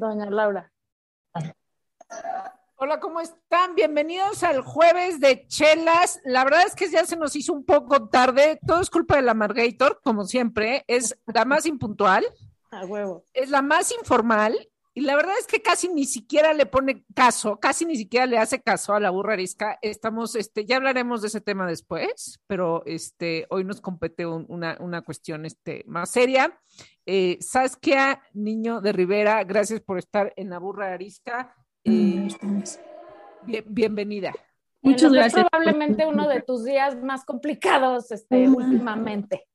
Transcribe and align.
doña 0.00 0.30
Laura. 0.30 0.72
Hola, 2.76 2.98
¿cómo 2.98 3.20
están? 3.20 3.74
Bienvenidos 3.74 4.42
al 4.42 4.62
jueves 4.62 5.20
de 5.20 5.46
chelas. 5.46 6.18
La 6.24 6.42
verdad 6.44 6.62
es 6.66 6.74
que 6.74 6.90
ya 6.90 7.04
se 7.04 7.16
nos 7.16 7.36
hizo 7.36 7.52
un 7.52 7.64
poco 7.66 8.08
tarde. 8.08 8.58
Todo 8.66 8.80
es 8.80 8.88
culpa 8.88 9.16
de 9.16 9.22
la 9.22 9.34
Margator, 9.34 10.00
como 10.02 10.24
siempre. 10.24 10.84
Es 10.88 11.14
la 11.26 11.44
más 11.44 11.66
impuntual. 11.66 12.24
A 12.70 12.86
huevo. 12.86 13.24
Es 13.34 13.50
la 13.50 13.60
más 13.60 13.92
informal. 13.92 14.69
Y 14.92 15.02
la 15.02 15.14
verdad 15.14 15.34
es 15.38 15.46
que 15.46 15.62
casi 15.62 15.88
ni 15.88 16.04
siquiera 16.04 16.52
le 16.52 16.66
pone 16.66 17.04
caso, 17.14 17.60
casi 17.60 17.84
ni 17.84 17.96
siquiera 17.96 18.26
le 18.26 18.38
hace 18.38 18.60
caso 18.60 18.92
a 18.92 19.00
la 19.00 19.10
burra 19.10 19.34
arisca. 19.34 19.78
Estamos, 19.82 20.34
este, 20.34 20.64
ya 20.64 20.76
hablaremos 20.76 21.22
de 21.22 21.28
ese 21.28 21.40
tema 21.40 21.66
después, 21.66 22.40
pero 22.48 22.82
este, 22.86 23.46
hoy 23.50 23.62
nos 23.62 23.80
compete 23.80 24.26
una, 24.26 24.76
una, 24.80 25.02
cuestión 25.02 25.46
este, 25.46 25.84
más 25.86 26.10
seria. 26.10 26.58
Eh, 27.06 27.38
Saskia, 27.40 28.20
niño 28.34 28.80
de 28.80 28.92
Rivera, 28.92 29.44
gracias 29.44 29.80
por 29.80 29.98
estar 29.98 30.32
en 30.36 30.50
la 30.50 30.58
burra 30.58 30.92
arisca. 30.92 31.54
Eh, 31.84 32.28
bienvenida. 33.66 34.32
Muchas 34.82 35.12
gracias. 35.12 35.46
probablemente 35.50 36.04
uno 36.04 36.26
de 36.26 36.42
tus 36.42 36.64
días 36.64 37.00
más 37.00 37.24
complicados 37.24 38.10
este, 38.10 38.48
últimamente. 38.48 39.46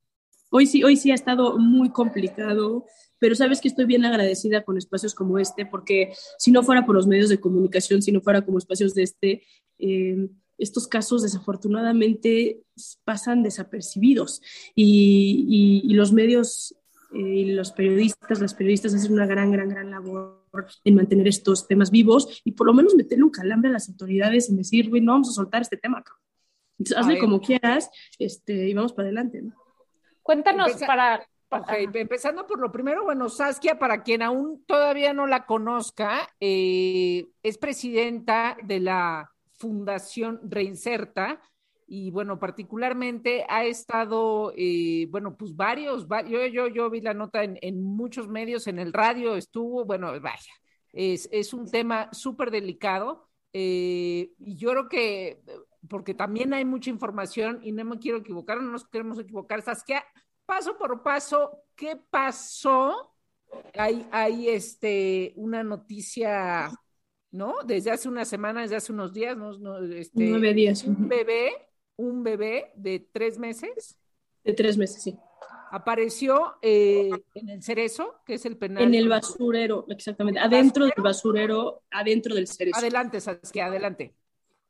Hoy 0.50 0.68
sí, 0.68 0.84
hoy 0.84 0.96
sí 0.96 1.12
ha 1.12 1.16
estado 1.16 1.58
muy 1.58 1.90
complicado, 1.90 2.86
pero 3.20 3.36
sabes 3.36 3.62
que 3.62 3.68
estoy 3.68 3.86
bien 3.86 4.06
agradecida 4.06 4.64
con 4.64 4.78
espacios 4.78 5.16
como 5.16 5.40
este, 5.40 5.66
porque 5.66 6.14
si 6.38 6.52
no 6.52 6.64
fuera 6.64 6.86
por 6.86 6.96
los 6.96 7.08
medios 7.08 7.30
de 7.30 7.40
comunicación, 7.40 8.02
si 8.02 8.12
no 8.12 8.22
fuera 8.22 8.44
como 8.44 8.58
espacios 8.58 8.94
de 8.94 9.04
este, 9.04 9.44
eh, 9.80 10.30
estos 10.58 10.88
casos 10.88 11.24
desafortunadamente 11.24 12.62
pasan 13.04 13.44
desapercibidos 13.44 14.42
y, 14.74 15.82
y 15.84 15.94
los 15.94 16.14
medios 16.14 16.76
eh, 17.16 17.20
y 17.20 17.46
los 17.54 17.72
periodistas, 17.72 18.42
las 18.42 18.54
periodistas 18.54 18.94
hacen 18.94 19.14
una 19.14 19.26
gran, 19.26 19.50
gran, 19.50 19.70
gran 19.70 19.90
labor 19.90 20.44
en 20.84 20.96
mantener 20.96 21.28
estos 21.28 21.66
temas 21.66 21.90
vivos 21.90 22.42
y 22.44 22.52
por 22.52 22.68
lo 22.68 22.74
menos 22.74 22.94
meterle 22.96 23.24
un 23.24 23.30
calambre 23.30 23.70
a 23.70 23.74
las 23.74 23.88
autoridades 23.88 24.50
y 24.50 24.56
decir, 24.56 24.90
güey, 24.90 25.02
no 25.02 25.14
vamos 25.14 25.30
a 25.30 25.34
soltar 25.34 25.62
este 25.62 25.78
tema. 25.78 26.04
Entonces, 26.78 26.98
hazle 26.98 27.20
como 27.20 27.40
quieras 27.40 27.90
este, 28.20 28.68
y 28.68 28.74
vamos 28.74 28.92
para 28.92 29.08
adelante. 29.08 29.44
Cuéntanos 30.22 30.74
para... 30.86 31.26
empezando 31.94 32.46
por 32.48 32.60
lo 32.60 32.72
primero, 32.72 33.04
bueno, 33.04 33.30
Saskia, 33.30 33.78
para 33.80 34.04
quien 34.04 34.22
aún 34.22 34.64
todavía 34.66 35.14
no 35.14 35.28
la 35.28 35.46
conozca, 35.46 36.28
eh, 36.40 37.28
es 37.44 37.58
presidenta 37.58 38.58
de 38.64 38.80
la 38.80 39.32
Fundación 39.54 40.40
Reinserta, 40.44 41.40
y 41.88 42.10
bueno, 42.10 42.40
particularmente 42.40 43.46
ha 43.48 43.64
estado, 43.66 44.52
eh, 44.58 45.08
bueno, 45.12 45.38
pues 45.38 45.56
varios, 45.56 46.08
yo, 46.28 46.46
yo, 46.48 46.68
yo 46.68 46.90
vi 46.90 47.02
la 47.02 47.14
nota 47.14 47.44
en, 47.44 47.60
en, 47.62 47.82
muchos 47.84 48.28
medios, 48.28 48.68
en 48.68 48.80
el 48.80 48.92
radio 48.92 49.36
estuvo, 49.36 49.86
bueno, 49.86 50.08
vaya, 50.20 50.54
es, 50.94 51.30
es 51.32 51.54
un 51.54 51.70
tema 51.70 52.10
súper 52.12 52.50
delicado 52.50 53.30
eh, 53.54 54.32
y 54.40 54.58
yo 54.58 54.72
creo 54.72 54.90
que, 54.90 55.42
porque 55.88 56.14
también 56.14 56.54
hay 56.54 56.66
mucha 56.66 56.90
información 56.90 57.60
y 57.62 57.72
no 57.72 57.86
me 57.86 58.00
quiero 58.00 58.18
equivocar, 58.18 58.60
no 58.62 58.72
nos 58.72 58.88
queremos 58.88 59.20
equivocar, 59.20 59.62
Saskia, 59.62 60.04
paso 60.46 60.78
por 60.78 61.04
paso, 61.04 61.64
¿qué 61.76 61.96
pasó? 62.10 63.14
Hay, 63.74 64.08
hay 64.12 64.50
este, 64.50 65.34
una 65.36 65.64
noticia, 65.64 66.72
¿no? 67.32 67.64
Desde 67.66 67.92
hace 67.92 68.10
una 68.10 68.26
semana, 68.26 68.62
desde 68.62 68.76
hace 68.76 68.92
unos 68.92 69.14
días, 69.14 69.38
¿no? 69.38 69.78
Este, 69.94 70.26
Nueve 70.26 70.54
días. 70.54 70.84
Un 70.84 71.08
bebé 71.08 71.66
un 71.98 72.24
bebé 72.24 72.72
de 72.76 73.00
tres 73.12 73.40
meses. 73.40 73.98
De 74.44 74.54
tres 74.54 74.78
meses, 74.78 75.02
sí. 75.02 75.18
Apareció 75.72 76.56
eh, 76.62 77.10
en 77.34 77.50
el 77.50 77.64
cerezo, 77.64 78.22
que 78.26 78.36
es 78.36 78.46
el 78.46 78.58
penal. 78.58 78.84
En 78.84 78.94
el 78.94 79.10
basurero, 79.10 79.86
exactamente. 79.90 80.40
Adentro 80.40 80.86
del 80.86 80.94
basurero, 80.98 81.84
adentro 81.92 82.36
del 82.36 82.48
cerezo. 82.48 82.78
Adelante, 82.78 83.20
Saskia, 83.20 83.66
adelante. 83.66 84.14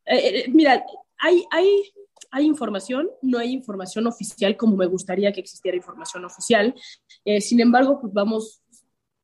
Eh, 0.06 0.40
eh, 0.40 0.46
mira, 0.50 0.84
hay, 1.20 1.44
hay, 1.52 1.94
hay 2.32 2.46
información, 2.46 3.10
no 3.22 3.38
hay 3.38 3.54
información 3.54 4.08
oficial 4.08 4.58
como 4.58 4.76
me 4.76 4.86
gustaría 4.86 5.32
que 5.32 5.42
existiera 5.42 5.78
información 5.78 6.26
oficial. 6.26 6.74
sin 7.40 7.60
embargo, 7.60 8.00
pues 8.00 8.14
vamos 8.14 8.62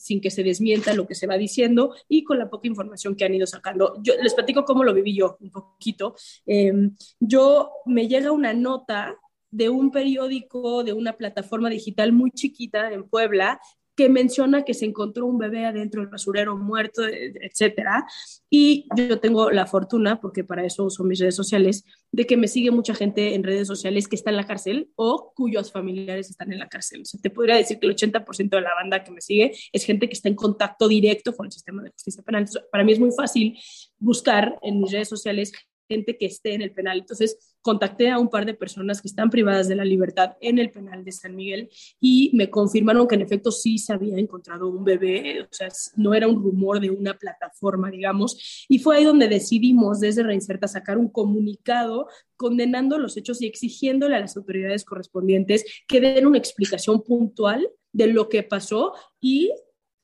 sin 0.02 0.20
que 0.20 0.32
se 0.32 0.44
desmienta 0.44 0.96
lo 0.96 1.06
que 1.06 1.14
se 1.14 1.28
va 1.28 1.38
diciendo 1.38 1.94
y 2.08 2.24
con 2.24 2.40
la 2.40 2.50
poca 2.50 2.68
información 2.68 3.16
que 3.16 3.24
han 3.24 3.36
ido 3.36 3.46
sacando. 3.46 4.02
Yo 4.02 4.16
les 4.22 4.34
platico 4.34 4.66
cómo 4.66 4.84
lo 4.84 4.96
viví 4.96 5.16
yo 5.16 5.38
un 5.40 5.52
poquito. 5.52 6.16
Em, 6.46 6.96
yo 7.20 7.70
me 7.86 8.08
llega 8.08 8.32
una 8.32 8.52
nota 8.52 9.16
de 9.52 9.70
un 9.70 9.92
periódico, 9.92 10.84
de 10.84 10.94
una 10.94 11.14
plataforma 11.14 11.70
digital 11.70 12.14
muy 12.14 12.32
chiquita 12.32 12.92
en 12.92 13.08
Puebla, 13.08 13.60
que 14.02 14.10
menciona 14.10 14.64
que 14.64 14.74
se 14.74 14.86
encontró 14.86 15.28
un 15.28 15.38
bebé 15.38 15.64
adentro 15.68 16.02
del 16.02 16.10
basurero 16.10 16.58
muerto, 16.58 17.04
etcétera. 17.06 18.08
Y 18.50 18.88
yo 18.98 19.20
tengo 19.20 19.52
la 19.52 19.68
fortuna, 19.68 20.20
porque 20.20 20.44
para 20.44 20.66
eso 20.66 20.86
uso 20.86 21.04
mis 21.04 21.20
redes 21.20 21.36
sociales, 21.36 21.86
de 22.12 22.26
que 22.26 22.36
me 22.36 22.48
sigue 22.48 22.72
mucha 22.72 22.96
gente 22.96 23.36
en 23.36 23.44
redes 23.44 23.68
sociales 23.68 24.08
que 24.08 24.16
está 24.16 24.32
en 24.32 24.38
la 24.38 24.48
cárcel 24.48 24.90
o 24.96 25.34
cuyos 25.36 25.72
familiares 25.72 26.32
están 26.32 26.52
en 26.52 26.58
la 26.58 26.68
cárcel. 26.68 27.04
O 27.04 27.06
sea, 27.06 27.22
te 27.22 27.30
podría 27.30 27.58
decir 27.58 27.78
que 27.78 27.86
el 27.86 27.96
80% 27.96 28.50
de 28.50 28.62
la 28.62 28.74
banda 28.74 29.04
que 29.04 29.12
me 29.12 29.22
sigue 29.22 29.52
es 29.72 29.86
gente 29.86 30.08
que 30.08 30.14
está 30.14 30.30
en 30.30 30.36
contacto 30.36 30.88
directo 30.88 31.36
con 31.36 31.46
el 31.46 31.52
sistema 31.52 31.84
de 31.84 31.92
justicia 31.92 32.24
penal. 32.24 32.42
Entonces, 32.42 32.64
para 32.72 32.84
mí 32.84 32.94
es 32.94 33.00
muy 33.00 33.12
fácil 33.12 33.56
buscar 34.00 34.58
en 34.64 34.82
mis 34.82 34.92
redes 34.92 35.10
sociales 35.10 35.52
gente 35.92 36.18
que 36.18 36.26
esté 36.26 36.54
en 36.54 36.62
el 36.62 36.72
penal. 36.72 37.00
Entonces, 37.00 37.38
contacté 37.62 38.10
a 38.10 38.18
un 38.18 38.30
par 38.30 38.46
de 38.46 38.54
personas 38.54 39.02
que 39.02 39.08
están 39.08 39.30
privadas 39.30 39.68
de 39.68 39.76
la 39.76 39.86
libertad 39.86 40.38
en 40.42 40.58
el 40.58 40.72
penal 40.72 41.04
de 41.04 41.12
San 41.12 41.36
Miguel 41.36 41.70
y 42.00 42.32
me 42.34 42.50
confirmaron 42.50 43.08
que 43.08 43.16
en 43.16 43.22
efecto 43.22 43.52
sí 43.52 43.78
se 43.78 43.94
había 43.94 44.18
encontrado 44.18 44.68
un 44.68 44.84
bebé, 44.84 45.42
o 45.44 45.48
sea, 45.52 45.68
no 45.96 46.14
era 46.14 46.28
un 46.28 46.42
rumor 46.42 46.80
de 46.80 46.90
una 46.90 47.14
plataforma, 47.18 47.92
digamos, 47.92 48.66
y 48.68 48.80
fue 48.80 48.98
ahí 48.98 49.04
donde 49.04 49.28
decidimos 49.28 50.00
desde 50.00 50.24
Reinserta 50.24 50.68
sacar 50.68 50.98
un 50.98 51.10
comunicado 51.10 52.08
condenando 52.36 52.98
los 52.98 53.18
hechos 53.18 53.42
y 53.42 53.46
exigiéndole 53.46 54.16
a 54.16 54.22
las 54.22 54.36
autoridades 54.38 54.86
correspondientes 54.86 55.64
que 55.88 56.02
den 56.02 56.26
una 56.26 56.40
explicación 56.40 57.04
puntual 57.04 57.70
de 57.92 58.08
lo 58.08 58.30
que 58.30 58.44
pasó 58.44 58.94
y 59.20 59.52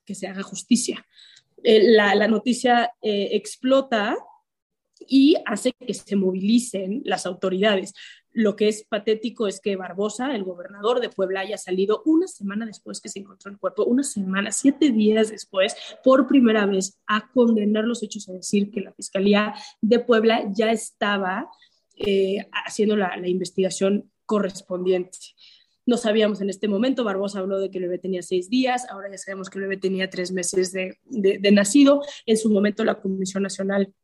que 0.04 0.14
se 0.14 0.26
haga 0.26 0.42
justicia. 0.42 1.04
Eh, 1.64 1.90
la, 1.90 2.14
la, 2.14 2.28
noticia 2.28 2.92
eh, 3.02 3.30
explota 3.32 4.16
y 5.08 5.36
hace 5.46 5.72
que 5.72 5.94
se 5.94 6.14
movilicen 6.16 7.02
las 7.04 7.26
autoridades. 7.26 7.94
Lo 8.30 8.54
que 8.54 8.68
es 8.68 8.84
patético 8.84 9.48
es 9.48 9.60
que 9.60 9.74
Barbosa, 9.76 10.34
el 10.34 10.44
gobernador 10.44 11.00
de 11.00 11.08
Puebla, 11.08 11.40
haya 11.40 11.56
salido 11.56 12.02
una 12.04 12.28
semana 12.28 12.66
después 12.66 13.00
que 13.00 13.08
se 13.08 13.18
encontró 13.20 13.50
el 13.50 13.58
cuerpo, 13.58 13.84
una 13.84 14.02
semana, 14.02 14.52
siete 14.52 14.90
días 14.90 15.30
después, 15.30 15.74
por 16.04 16.28
primera 16.28 16.66
vez 16.66 16.98
a 17.06 17.30
condenar 17.32 17.84
los 17.84 18.02
hechos, 18.02 18.28
a 18.28 18.34
decir 18.34 18.70
que 18.70 18.82
la 18.82 18.92
Fiscalía 18.92 19.54
de 19.80 19.98
Puebla 19.98 20.44
ya 20.54 20.70
estaba 20.70 21.48
eh, 21.96 22.46
haciendo 22.64 22.96
la, 22.96 23.16
investigación 23.26 24.12
correspondiente. 24.26 25.18
No 25.86 25.96
sabíamos 25.96 26.42
en 26.42 26.50
este 26.50 26.68
momento, 26.68 27.02
Barbosa 27.02 27.38
habló 27.38 27.58
de 27.58 27.70
que 27.70 27.78
el 27.78 27.84
bebé 27.84 27.98
tenía 27.98 28.20
seis 28.20 28.50
días, 28.50 28.86
ahora 28.90 29.10
ya 29.10 29.16
sabemos 29.16 29.48
que 29.48 29.58
el 29.58 29.64
bebé 29.64 29.78
tenía 29.78 30.10
tres 30.10 30.32
meses 30.32 30.70
de, 30.70 30.98
de 31.06 31.50
nacido. 31.50 32.02
En 32.26 32.36
su 32.36 32.50
momento 32.50 32.84
la 32.84 33.00
Comisión 33.00 33.42
Nacional 33.42 33.94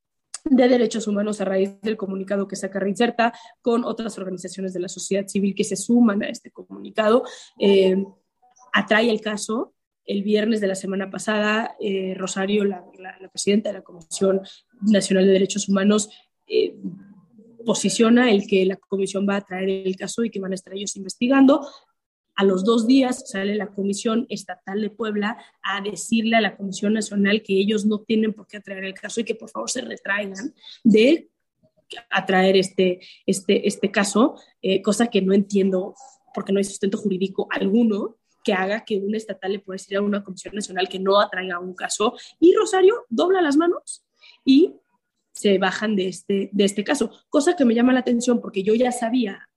de 0.44 0.68
Derechos 0.68 1.06
Humanos 1.06 1.40
a 1.40 1.46
raíz 1.46 1.80
del 1.80 1.96
comunicado 1.96 2.46
que 2.46 2.56
saca 2.56 2.78
Reinserta 2.78 3.32
con 3.62 3.84
otras 3.84 4.18
organizaciones 4.18 4.74
de 4.74 4.80
la 4.80 4.88
sociedad 4.88 5.26
civil 5.26 5.54
que 5.54 5.64
se 5.64 5.76
suman 5.76 6.22
a 6.22 6.28
este 6.28 6.50
comunicado. 6.50 7.24
Eh, 7.58 7.96
atrae 8.72 9.10
el 9.10 9.20
caso. 9.20 9.72
El 10.06 10.22
viernes 10.22 10.60
de 10.60 10.66
la 10.66 10.74
semana 10.74 11.10
pasada, 11.10 11.76
eh, 11.80 12.14
Rosario, 12.14 12.62
la, 12.64 12.84
presidenta 13.32 13.70
de 13.70 13.78
la 13.78 13.82
Comisión 13.82 14.42
Nacional 14.82 15.24
de 15.24 15.32
Derechos 15.32 15.66
Humanos, 15.66 16.10
eh, 16.46 16.76
posiciona 17.64 18.30
el 18.30 18.46
que 18.46 18.66
la 18.66 18.76
comisión 18.76 19.26
va 19.26 19.36
a 19.36 19.40
traer 19.40 19.70
el 19.70 19.96
caso 19.96 20.22
y 20.22 20.30
que 20.30 20.40
van 20.40 20.52
a 20.52 20.56
estar 20.56 20.74
ellos 20.74 20.94
investigando. 20.96 21.66
A 22.36 22.44
los 22.44 22.64
dos 22.64 22.86
días 22.86 23.30
sale 23.30 23.54
la 23.54 23.68
Comisión 23.68 24.26
Estatal 24.28 24.80
de 24.80 24.90
Puebla 24.90 25.38
a 25.62 25.80
decirle 25.80 26.36
a 26.36 26.40
la 26.40 26.56
Comisión 26.56 26.92
Nacional 26.94 27.42
que 27.42 27.54
ellos 27.54 27.86
no 27.86 28.00
tienen 28.00 28.32
por 28.32 28.46
qué 28.46 28.56
atraer 28.56 28.84
el 28.84 28.94
caso 28.94 29.20
y 29.20 29.24
que 29.24 29.34
por 29.34 29.50
favor 29.50 29.70
se 29.70 29.82
retraigan 29.82 30.54
de 30.82 31.30
atraer 32.10 32.56
este, 32.56 33.00
este, 33.26 33.68
este 33.68 33.90
caso, 33.90 34.34
eh, 34.62 34.82
cosa 34.82 35.06
que 35.08 35.22
no 35.22 35.32
entiendo 35.32 35.94
porque 36.34 36.52
no 36.52 36.58
hay 36.58 36.64
sustento 36.64 36.98
jurídico 36.98 37.46
alguno 37.50 38.16
que 38.42 38.52
haga 38.52 38.84
que 38.84 38.98
un 38.98 39.14
estatal 39.14 39.52
le 39.52 39.60
pueda 39.60 39.76
decir 39.76 39.96
a 39.96 40.02
una 40.02 40.22
comisión 40.22 40.54
nacional 40.54 40.88
que 40.88 40.98
no 40.98 41.20
atraiga 41.20 41.58
un 41.60 41.74
caso. 41.74 42.14
Y 42.40 42.52
Rosario 42.54 43.06
dobla 43.08 43.40
las 43.40 43.56
manos 43.56 44.04
y 44.44 44.74
se 45.32 45.58
bajan 45.58 45.96
de 45.96 46.08
este, 46.08 46.50
de 46.52 46.64
este 46.64 46.84
caso, 46.84 47.10
cosa 47.28 47.56
que 47.56 47.64
me 47.64 47.74
llama 47.74 47.92
la 47.92 48.00
atención 48.00 48.40
porque 48.40 48.62
yo 48.62 48.74
ya 48.74 48.92
sabía 48.92 49.48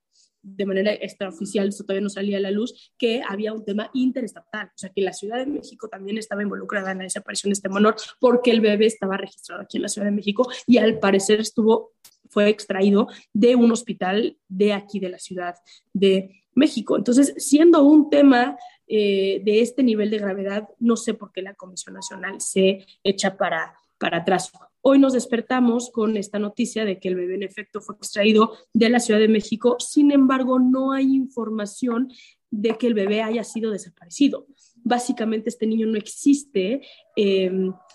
de 0.56 0.66
manera 0.66 0.94
extraoficial, 0.94 1.68
esto 1.68 1.84
todavía 1.84 2.04
no 2.04 2.10
salía 2.10 2.38
a 2.38 2.42
la 2.42 2.52
luz, 2.52 2.94
que 2.98 3.22
había 3.28 3.54
un 3.54 3.66
tema 3.66 3.90
interestatal, 3.94 4.68
o 4.68 4.78
sea, 4.78 4.90
que 4.90 5.02
la 5.02 5.14
Ciudad 5.14 5.38
de 5.38 5.46
México 5.46 5.88
también 5.88 6.18
estaba 6.18 6.44
involucrada 6.44 6.92
en 6.92 7.00
la 7.00 7.04
desaparición 7.04 7.50
de 7.50 7.54
este 7.54 7.70
menor 7.70 7.96
porque 8.20 8.52
el 8.52 8.62
bebé 8.62 8.86
estaba 8.86 9.18
registrado 9.18 9.62
aquí 9.62 9.78
en 9.78 9.84
la 9.84 9.90
Ciudad 9.90 10.08
de 10.08 10.16
México 10.16 10.50
y 10.66 10.78
al 10.78 11.00
parecer 11.00 11.40
estuvo 11.40 11.94
fue 12.30 12.50
extraído 12.50 13.08
de 13.34 13.56
un 13.56 13.72
hospital 13.72 14.38
de 14.48 14.74
aquí 14.74 15.00
de 15.00 15.10
la 15.10 15.20
Ciudad 15.20 15.56
de 15.94 16.44
México. 16.56 16.98
Entonces, 16.98 17.34
siendo 17.38 17.84
un 17.84 18.10
tema 18.10 18.58
eh, 18.88 19.42
de 19.44 19.62
este 19.62 19.84
nivel 19.84 20.10
de 20.10 20.18
gravedad, 20.18 20.68
no 20.80 20.96
sé 20.96 21.14
por 21.14 21.32
qué 21.32 21.42
la 21.42 21.54
Comisión 21.54 21.96
Nacional 21.96 22.42
se 22.42 22.86
echa 23.04 23.38
para, 23.38 23.76
para 23.98 24.18
atrás. 24.18 24.52
Hoy 24.82 25.00
nos 25.00 25.14
despertamos 25.14 25.90
con 25.92 26.18
esta 26.18 26.40
noticia 26.40 26.86
de 26.86 27.00
que 27.00 27.10
el 27.10 27.16
bebé 27.16 27.36
en 27.36 27.44
efecto 27.44 27.82
fue 27.82 27.96
extraído 27.96 28.54
de 28.74 28.90
la 28.90 29.00
Ciudad 29.00 29.20
de 29.20 29.28
México, 29.28 29.78
sin 29.80 30.12
embargo 30.12 30.60
no 30.60 30.92
hay 30.92 31.16
información 31.16 32.10
de 32.50 32.78
que 32.78 32.88
el 32.88 32.94
bebé 32.94 33.22
haya 33.22 33.44
sido 33.44 33.72
desaparecido. 33.72 34.48
Básicamente 34.84 35.50
este 35.50 35.68
niño 35.68 35.88
no 35.88 35.98
existe 35.98 36.82
eh, 37.16 37.52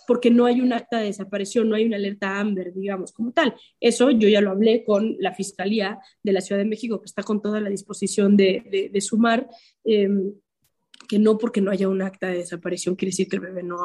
porque 0.07 0.31
no 0.31 0.45
hay 0.45 0.61
un 0.61 0.73
acta 0.73 0.99
de 0.99 1.07
desaparición, 1.07 1.69
no 1.69 1.77
hay 1.77 1.87
una 1.87 1.97
alerta 1.97 2.39
AMBER, 2.39 2.75
digamos, 2.75 3.13
como 3.13 3.33
tal. 3.33 3.55
Eso 3.81 4.11
yo 4.11 4.29
ya 4.29 4.41
lo 4.41 4.51
hablé 4.51 4.85
con 4.85 5.17
la 5.19 5.33
Fiscalía 5.33 5.99
de 6.23 6.33
la 6.33 6.41
Ciudad 6.41 6.61
de 6.61 6.69
México, 6.69 7.01
que 7.01 7.07
está 7.07 7.23
con 7.23 7.41
toda 7.41 7.61
la 7.61 7.71
disposición 7.71 8.37
de, 8.37 8.91
sumar. 9.01 9.49
Eh, 9.85 10.09
que 11.09 11.19
no 11.19 11.37
porque 11.37 11.61
no 11.61 11.71
haya 11.71 11.89
un 11.89 12.01
acta 12.01 12.29
de 12.29 12.39
desaparición 12.39 12.95
quiere 12.95 13.11
decir 13.11 13.29
que 13.29 13.37
el 13.37 13.43
bebé 13.43 13.63
no, 13.63 13.77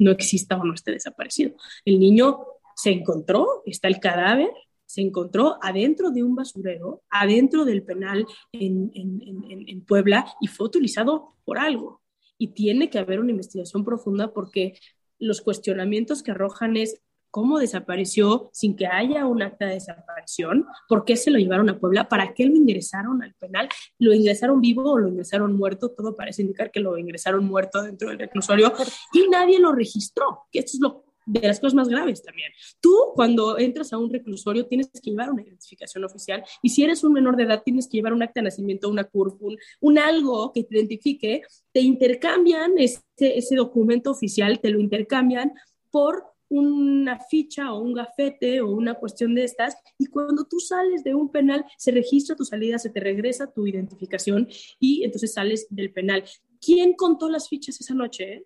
no 0.00 0.10
exista 0.10 0.56
o 0.56 0.64
no 0.64 0.74
esté 0.74 0.90
desaparecido. 0.90 1.54
El 1.84 2.00
niño 2.00 2.40
se 2.74 2.90
encontró, 2.90 3.62
está 3.66 3.86
el 3.86 4.00
cadáver, 4.00 4.50
se 4.86 5.02
encontró 5.02 5.58
adentro 5.62 6.10
de 6.10 6.24
un 6.24 6.34
basurero, 6.34 7.02
adentro 7.10 7.64
del 7.64 7.84
penal 7.84 8.26
en, 8.50 8.90
en, 8.94 9.22
en, 9.22 9.68
en, 9.68 9.84
Puebla 9.84 10.26
y 10.40 10.48
fue 10.48 10.66
utilizado 10.66 11.36
por 11.44 11.58
algo. 11.58 12.02
Y 12.38 12.48
tiene 12.48 12.90
que 12.90 12.98
haber 12.98 13.20
una 13.20 13.30
investigación 13.30 13.84
profunda 13.84 14.32
porque 14.32 14.80
los 15.18 15.42
cuestionamientos 15.42 16.22
que 16.22 16.32
arrojan 16.32 16.76
es 16.76 17.00
cómo 17.30 17.58
desapareció 17.58 18.50
sin 18.52 18.76
que 18.76 18.86
haya 18.86 19.26
un 19.26 19.42
acta 19.42 19.66
de 19.66 19.74
desaparición, 19.74 20.66
por 20.88 21.04
qué 21.04 21.16
se 21.16 21.30
lo 21.30 21.38
llevaron 21.38 21.68
a 21.68 21.78
Puebla, 21.78 22.08
para 22.08 22.34
qué 22.34 22.46
lo 22.46 22.56
ingresaron 22.56 23.22
al 23.22 23.34
penal, 23.34 23.68
lo 23.98 24.12
ingresaron 24.12 24.60
vivo 24.60 24.90
o 24.90 24.98
lo 24.98 25.08
ingresaron 25.08 25.56
muerto, 25.56 25.90
todo 25.90 26.14
parece 26.14 26.42
indicar 26.42 26.70
que 26.70 26.80
lo 26.80 26.98
ingresaron 26.98 27.44
muerto 27.44 27.82
dentro 27.82 28.08
del 28.08 28.18
reclusorio 28.18 28.72
y 29.12 29.28
nadie 29.28 29.58
lo 29.58 29.72
registró, 29.72 30.46
que 30.50 30.60
esto 30.60 30.72
es 30.74 30.80
lo 30.80 31.04
de 31.26 31.46
las 31.46 31.60
cosas 31.60 31.74
más 31.74 31.88
graves 31.88 32.22
también. 32.22 32.50
Tú 32.80 32.92
cuando 33.14 33.58
entras 33.58 33.92
a 33.92 33.98
un 33.98 34.10
reclusorio 34.10 34.66
tienes 34.66 34.90
que 34.90 35.10
llevar 35.10 35.30
una 35.30 35.42
identificación 35.42 36.04
oficial 36.04 36.42
y 36.62 36.70
si 36.70 36.82
eres 36.82 37.04
un 37.04 37.12
menor 37.12 37.36
de 37.36 37.44
edad 37.44 37.62
tienes 37.64 37.86
que 37.88 37.98
llevar 37.98 38.12
un 38.12 38.22
acta 38.22 38.40
de 38.40 38.44
nacimiento, 38.44 38.88
una 38.88 39.04
CURP, 39.04 39.40
un, 39.80 39.98
algo 39.98 40.52
que 40.52 40.64
te 40.64 40.76
identifique, 40.76 41.42
te 41.72 41.80
intercambian 41.80 42.72
ese, 42.78 43.02
ese 43.16 43.54
documento 43.54 44.10
oficial, 44.10 44.60
te 44.60 44.70
lo 44.70 44.80
intercambian 44.80 45.52
por 45.90 46.29
una 46.50 47.20
ficha 47.20 47.72
o 47.72 47.80
un 47.80 47.94
gafete 47.94 48.60
o 48.60 48.70
una 48.70 48.94
cuestión 48.94 49.34
de 49.34 49.44
estas 49.44 49.76
y 49.98 50.06
cuando 50.06 50.44
tú 50.44 50.58
sales 50.58 51.04
de 51.04 51.14
un 51.14 51.30
penal 51.30 51.64
se 51.78 51.92
registra 51.92 52.36
tu 52.36 52.44
salida, 52.44 52.78
se 52.78 52.90
te 52.90 53.00
regresa 53.00 53.50
tu 53.52 53.66
identificación 53.66 54.48
y 54.80 55.04
entonces 55.04 55.32
sales 55.32 55.66
del 55.70 55.92
penal. 55.92 56.24
¿Quién 56.60 56.94
contó 56.94 57.30
las 57.30 57.48
fichas 57.48 57.80
esa 57.80 57.94
noche 57.94 58.44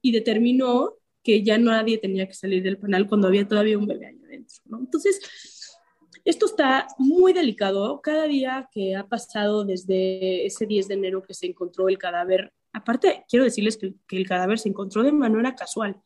y 0.00 0.12
determinó 0.12 0.94
que 1.22 1.42
ya 1.42 1.58
nadie 1.58 1.98
tenía 1.98 2.26
que 2.26 2.34
salir 2.34 2.62
del 2.62 2.78
penal 2.78 3.08
cuando 3.08 3.26
había 3.26 3.46
todavía 3.46 3.76
un 3.76 3.86
bebé 3.86 4.06
ahí 4.06 4.20
adentro? 4.24 4.78
Entonces, 4.78 5.20
esto 6.24 6.46
está 6.46 6.86
muy 6.96 7.32
delicado. 7.32 8.00
Cada 8.02 8.24
día 8.26 8.68
que 8.72 8.94
ha 8.94 9.08
pasado 9.08 9.64
desde 9.64 10.46
ese 10.46 10.64
10 10.64 10.86
de 10.86 10.94
enero 10.94 11.22
que 11.24 11.34
se 11.34 11.46
encontró 11.46 11.88
el 11.88 11.98
cadáver, 11.98 12.52
aparte 12.72 13.24
quiero 13.28 13.44
decirles 13.44 13.76
que 13.76 14.16
el 14.16 14.28
cadáver 14.28 14.60
se 14.60 14.68
encontró 14.68 15.02
de 15.02 15.10
manera 15.10 15.56
casual 15.56 16.00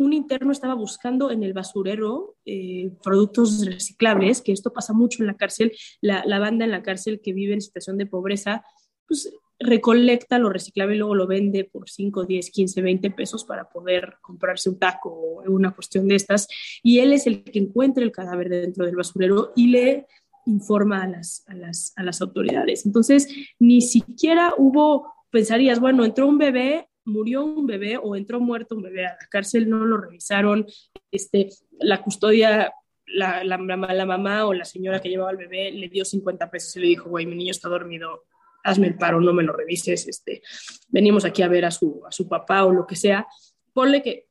un 0.00 0.12
interno 0.14 0.50
estaba 0.50 0.74
buscando 0.74 1.30
en 1.30 1.42
el 1.42 1.52
basurero 1.52 2.36
eh, 2.46 2.90
productos 3.02 3.64
reciclables, 3.66 4.40
que 4.40 4.52
esto 4.52 4.72
pasa 4.72 4.92
mucho 4.92 5.22
en 5.22 5.26
la 5.26 5.36
cárcel, 5.36 5.72
la, 6.00 6.38
banda 6.38 6.64
en 6.64 6.70
la 6.70 6.82
cárcel 6.82 7.20
que 7.22 7.34
vive 7.34 7.54
en 7.54 7.60
situación 7.60 7.98
de 7.98 8.06
pobreza, 8.06 8.64
pues 9.06 9.30
recolecta 9.58 10.38
lo 10.38 10.48
reciclable 10.48 10.94
y 10.94 10.98
luego 10.98 11.14
lo 11.14 11.26
vende 11.26 11.64
por 11.64 11.90
5, 11.90 12.24
10, 12.24 12.50
15, 12.50 12.80
20 12.80 13.10
pesos 13.10 13.44
para 13.44 13.68
poder 13.68 14.16
comprarse 14.22 14.70
un 14.70 14.78
taco 14.78 15.10
o 15.10 15.42
una 15.50 15.74
cuestión 15.74 16.08
de 16.08 16.14
estas. 16.14 16.48
Y 16.82 17.00
él 17.00 17.12
es 17.12 17.26
el 17.26 17.44
que 17.44 17.58
encuentra 17.58 18.02
el 18.02 18.12
cadáver 18.12 18.48
dentro 18.48 18.86
del 18.86 18.96
basurero 18.96 19.52
y 19.54 19.68
le 19.68 20.06
informa 20.46 21.02
a 21.02 21.08
las, 21.08 21.44
a 21.46 21.54
las, 21.54 21.92
a 21.96 22.02
las 22.02 22.22
autoridades. 22.22 22.86
Entonces, 22.86 23.28
ni 23.58 23.82
siquiera 23.82 24.54
hubo, 24.56 25.12
pensarías, 25.30 25.78
bueno, 25.78 26.06
entró 26.06 26.26
un 26.26 26.38
bebé, 26.38 26.89
murió 27.10 27.44
un 27.44 27.66
bebé 27.66 27.98
o 27.98 28.16
entró 28.16 28.40
muerto 28.40 28.76
un 28.76 28.82
bebé 28.82 29.06
a 29.06 29.16
la 29.20 29.28
cárcel, 29.28 29.68
no 29.68 29.84
lo 29.84 29.98
revisaron, 29.98 30.66
este, 31.10 31.50
la 31.78 32.02
custodia, 32.02 32.72
la, 33.06 33.44
la, 33.44 33.58
mamá 33.58 34.46
o 34.46 34.54
la 34.54 34.64
señora 34.64 35.00
que 35.00 35.08
llevaba 35.08 35.30
al 35.30 35.36
bebé 35.36 35.72
le 35.72 35.88
dio 35.88 36.04
50 36.04 36.50
pesos 36.50 36.76
y 36.76 36.80
le 36.80 36.86
dijo, 36.86 37.10
güey, 37.10 37.26
mi 37.26 37.34
niño 37.34 37.50
está 37.50 37.68
dormido, 37.68 38.24
hazme 38.62 38.86
el 38.86 38.96
paro, 38.96 39.20
no 39.20 39.32
me 39.32 39.42
lo 39.42 39.52
revises, 39.52 40.06
este, 40.06 40.42
venimos 40.88 41.24
aquí 41.24 41.42
a 41.42 41.48
ver 41.48 41.64
a 41.64 41.70
su, 41.70 42.02
a 42.06 42.12
su 42.12 42.28
papá 42.28 42.64
o 42.64 42.72
lo 42.72 42.86
que 42.86 42.96
sea, 42.96 43.26
ponle 43.72 44.02
que, 44.02 44.28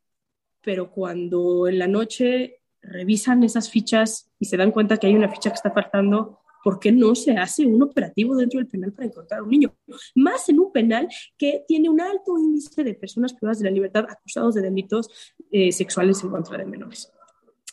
pero 0.61 0.91
cuando 0.91 1.67
en 1.67 1.79
la 1.79 1.87
noche 1.87 2.61
revisan 2.81 3.43
esas 3.43 3.69
fichas 3.69 4.31
y 4.39 4.45
se 4.45 4.57
dan 4.57 4.71
cuenta 4.71 4.97
que 4.97 5.07
hay 5.07 5.15
una 5.15 5.29
ficha 5.29 5.49
que 5.49 5.55
está 5.55 5.71
faltando, 5.71 6.39
¿por 6.63 6.79
qué 6.79 6.91
no 6.91 7.15
se 7.15 7.33
hace 7.33 7.65
un 7.65 7.81
operativo 7.81 8.35
dentro 8.35 8.59
del 8.59 8.67
penal 8.67 8.93
para 8.93 9.07
encontrar 9.07 9.39
a 9.39 9.43
un 9.43 9.49
niño? 9.49 9.75
Más 10.15 10.47
en 10.49 10.59
un 10.59 10.71
penal 10.71 11.07
que 11.37 11.63
tiene 11.67 11.89
un 11.89 12.01
alto 12.01 12.37
índice 12.37 12.83
de 12.83 12.93
personas 12.93 13.33
privadas 13.33 13.59
de 13.59 13.65
la 13.65 13.71
libertad 13.71 14.05
acusados 14.09 14.55
de 14.55 14.61
delitos 14.61 15.09
eh, 15.51 15.71
sexuales 15.71 16.23
en 16.23 16.29
contra 16.29 16.57
de 16.57 16.65
menores. 16.65 17.11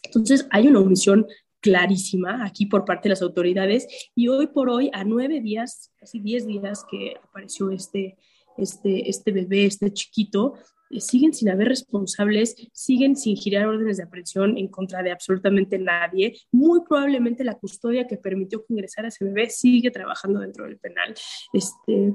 Entonces, 0.05 0.47
hay 0.51 0.69
una 0.69 0.81
omisión 0.81 1.27
clarísima 1.61 2.45
aquí 2.45 2.67
por 2.67 2.85
parte 2.85 3.09
de 3.09 3.11
las 3.11 3.23
autoridades 3.23 3.89
y 4.15 4.29
hoy 4.29 4.47
por 4.47 4.71
hoy, 4.71 4.91
a 4.93 5.05
nueve 5.05 5.41
días, 5.41 5.93
casi 5.99 6.21
diez 6.21 6.47
días 6.47 6.85
que 6.89 7.15
apareció 7.23 7.71
este, 7.71 8.17
este, 8.59 9.09
este 9.09 9.33
bebé, 9.33 9.67
este 9.67 9.93
chiquito, 9.93 10.55
eh, 10.91 11.01
siguen 11.01 11.35
sin 11.35 11.49
haber 11.49 11.69
responsables, 11.69 12.55
siguen 12.73 13.17
sin 13.17 13.37
girar 13.37 13.67
órdenes 13.67 13.97
de 13.97 14.05
aprehensión 14.05 14.57
en 14.57 14.69
contra 14.69 15.03
de 15.03 15.13
absolutamente 15.13 15.79
nadie. 15.79 16.39
Muy 16.53 16.83
probablemente 16.83 17.45
la 17.45 17.59
custodia 17.59 18.07
que 18.07 18.17
permitió 18.17 18.61
que 18.61 18.73
ingresara 18.73 19.09
ese 19.09 19.25
bebé 19.25 19.51
sigue 19.51 19.91
trabajando 19.91 20.41
dentro 20.41 20.65
del 20.65 20.79
penal. 20.79 21.15
Este, 21.53 22.15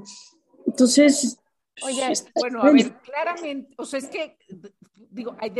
entonces... 0.66 1.38
Oye, 1.82 2.02
bueno, 2.34 2.62
a 2.62 2.70
ver, 2.70 3.00
claramente, 3.00 3.74
o 3.78 3.86
sea, 3.86 3.98
es 3.98 4.06
que, 4.06 4.36
digo, 5.10 5.34
hay, 5.40 5.50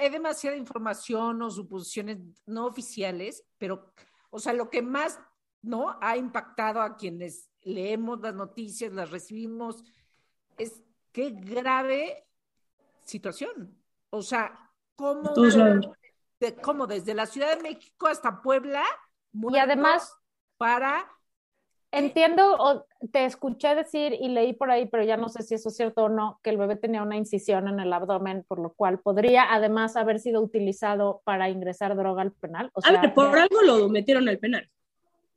hay 0.00 0.10
demasiada 0.10 0.56
información 0.56 1.40
o 1.42 1.50
suposiciones 1.50 2.18
no 2.44 2.66
oficiales, 2.66 3.44
pero, 3.56 3.92
o 4.30 4.40
sea, 4.40 4.52
lo 4.52 4.68
que 4.68 4.82
más, 4.82 5.20
¿no? 5.62 5.96
Ha 6.00 6.16
impactado 6.16 6.82
a 6.82 6.96
quienes 6.96 7.50
leemos 7.62 8.20
las 8.20 8.34
noticias, 8.34 8.92
las 8.92 9.12
recibimos, 9.12 9.84
es 10.58 10.82
qué 11.12 11.30
grave 11.30 12.26
situación. 13.04 13.76
O 14.10 14.22
sea, 14.22 14.70
¿cómo, 14.96 15.32
de, 16.40 16.54
cómo 16.56 16.86
desde 16.86 17.14
la 17.14 17.26
Ciudad 17.26 17.56
de 17.56 17.62
México 17.62 18.06
hasta 18.06 18.42
Puebla? 18.42 18.84
Y 19.32 19.56
además, 19.56 20.12
para... 20.56 21.10
Entiendo, 21.90 22.56
o 22.58 22.86
te 23.12 23.24
escuché 23.24 23.76
decir 23.76 24.14
y 24.20 24.28
leí 24.28 24.52
por 24.52 24.68
ahí, 24.68 24.86
pero 24.86 25.04
ya 25.04 25.16
no 25.16 25.28
sé 25.28 25.44
si 25.44 25.54
eso 25.54 25.68
es 25.68 25.76
cierto 25.76 26.04
o 26.04 26.08
no, 26.08 26.40
que 26.42 26.50
el 26.50 26.56
bebé 26.56 26.74
tenía 26.74 27.04
una 27.04 27.16
incisión 27.16 27.68
en 27.68 27.78
el 27.78 27.92
abdomen, 27.92 28.44
por 28.48 28.58
lo 28.58 28.72
cual 28.72 28.98
podría 28.98 29.54
además 29.54 29.94
haber 29.94 30.18
sido 30.18 30.40
utilizado 30.40 31.22
para 31.22 31.50
ingresar 31.50 31.94
droga 31.94 32.22
al 32.22 32.32
penal. 32.32 32.72
O 32.74 32.80
sea, 32.80 32.98
a 32.98 33.00
ver, 33.00 33.14
por 33.14 33.38
algo 33.38 33.62
lo 33.62 33.88
metieron 33.88 34.28
al 34.28 34.38
penal. 34.40 34.68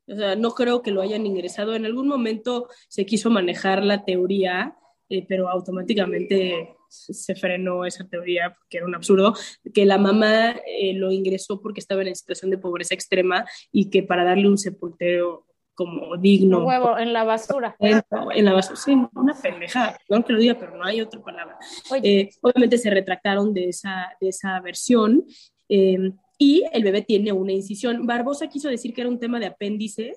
O 0.07 0.15
sea, 0.15 0.35
no 0.35 0.51
creo 0.51 0.81
que 0.81 0.89
lo 0.89 1.01
hayan 1.01 1.25
ingresado. 1.27 1.75
En 1.75 1.85
algún 1.85 2.07
momento 2.07 2.69
se 2.87 3.05
quiso 3.05 3.29
manejar 3.29 3.83
la 3.83 4.03
teoría, 4.05 4.75
eh, 5.09 5.25
pero 5.27 5.49
automáticamente 5.49 6.75
se 6.89 7.35
frenó 7.35 7.85
esa 7.85 8.07
teoría 8.07 8.55
porque 8.57 8.77
era 8.77 8.85
un 8.85 8.95
absurdo, 8.95 9.33
que 9.73 9.85
la 9.85 9.97
mamá 9.97 10.51
eh, 10.65 10.93
lo 10.93 11.11
ingresó 11.11 11.61
porque 11.61 11.79
estaba 11.79 12.01
en 12.01 12.15
situación 12.15 12.51
de 12.51 12.57
pobreza 12.57 12.93
extrema 12.93 13.45
y 13.71 13.89
que 13.89 14.03
para 14.03 14.23
darle 14.23 14.47
un 14.47 14.57
sepultero 14.57 15.45
como 15.77 16.17
digno. 16.17 16.59
Un 16.59 16.65
huevo 16.65 16.97
en 16.97 17.13
la 17.13 17.23
basura. 17.23 17.75
En, 17.79 18.45
la 18.45 18.53
basura, 18.53 18.75
sí, 18.75 18.97
una 19.13 19.35
pendejada, 19.39 19.95
no 20.09 20.25
que 20.25 20.33
lo 20.33 20.39
diga, 20.39 20.57
pero 20.59 20.75
no 20.75 20.83
hay 20.83 21.01
otra 21.01 21.21
palabra. 21.21 21.57
Eh, 22.01 22.29
obviamente 22.41 22.79
se 22.79 22.89
retractaron 22.89 23.53
de 23.53 23.69
esa, 23.69 24.11
de 24.19 24.29
esa 24.29 24.59
versión 24.59 25.23
em, 25.69 26.17
y 26.39 26.63
el 26.73 26.83
bebé 26.83 27.03
tiene 27.03 27.31
una 27.31 27.51
incisión. 27.51 28.07
Barbosa 28.07 28.47
quiso 28.47 28.69
decir 28.69 28.93
que 28.93 29.01
era 29.01 29.09
un 29.09 29.19
tema 29.19 29.39
de 29.39 29.45
apéndice, 29.45 30.15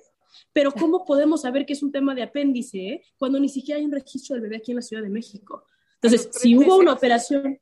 pero 0.53 0.71
¿cómo 0.71 1.05
podemos 1.05 1.41
saber 1.41 1.65
que 1.65 1.73
es 1.73 1.83
un 1.83 1.91
tema 1.91 2.15
de 2.15 2.23
apéndice 2.23 3.03
cuando 3.17 3.39
ni 3.39 3.49
siquiera 3.49 3.79
hay 3.79 3.85
un 3.85 3.91
registro 3.91 4.35
del 4.35 4.43
bebé 4.43 4.57
aquí 4.57 4.71
en 4.71 4.77
la 4.77 4.81
Ciudad 4.81 5.03
de 5.03 5.09
México? 5.09 5.65
Entonces, 5.95 6.29
si 6.33 6.57
hubo 6.57 6.77
una 6.77 6.93
operación, 6.93 7.59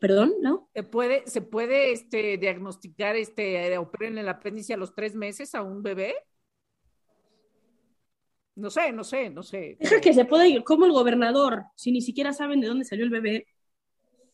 perdón, 0.00 0.34
¿no? 0.40 0.68
¿Se 0.72 0.84
puede, 0.84 1.26
se 1.26 1.40
puede 1.40 1.92
este, 1.92 2.38
diagnosticar, 2.38 3.16
este, 3.16 3.74
en 3.74 4.18
el 4.18 4.28
apéndice 4.28 4.74
a 4.74 4.76
los 4.76 4.94
tres 4.94 5.14
meses 5.14 5.54
a 5.54 5.62
un 5.62 5.82
bebé? 5.82 6.14
No 8.54 8.70
sé, 8.70 8.92
no 8.92 9.04
sé, 9.04 9.30
no 9.30 9.42
sé. 9.42 9.76
Deja 9.80 10.00
que 10.00 10.12
se 10.12 10.24
puede, 10.24 10.62
como 10.64 10.84
el 10.84 10.92
gobernador, 10.92 11.64
si 11.76 11.92
ni 11.92 12.00
siquiera 12.00 12.32
saben 12.32 12.60
de 12.60 12.68
dónde 12.68 12.84
salió 12.84 13.04
el 13.04 13.10
bebé, 13.10 13.46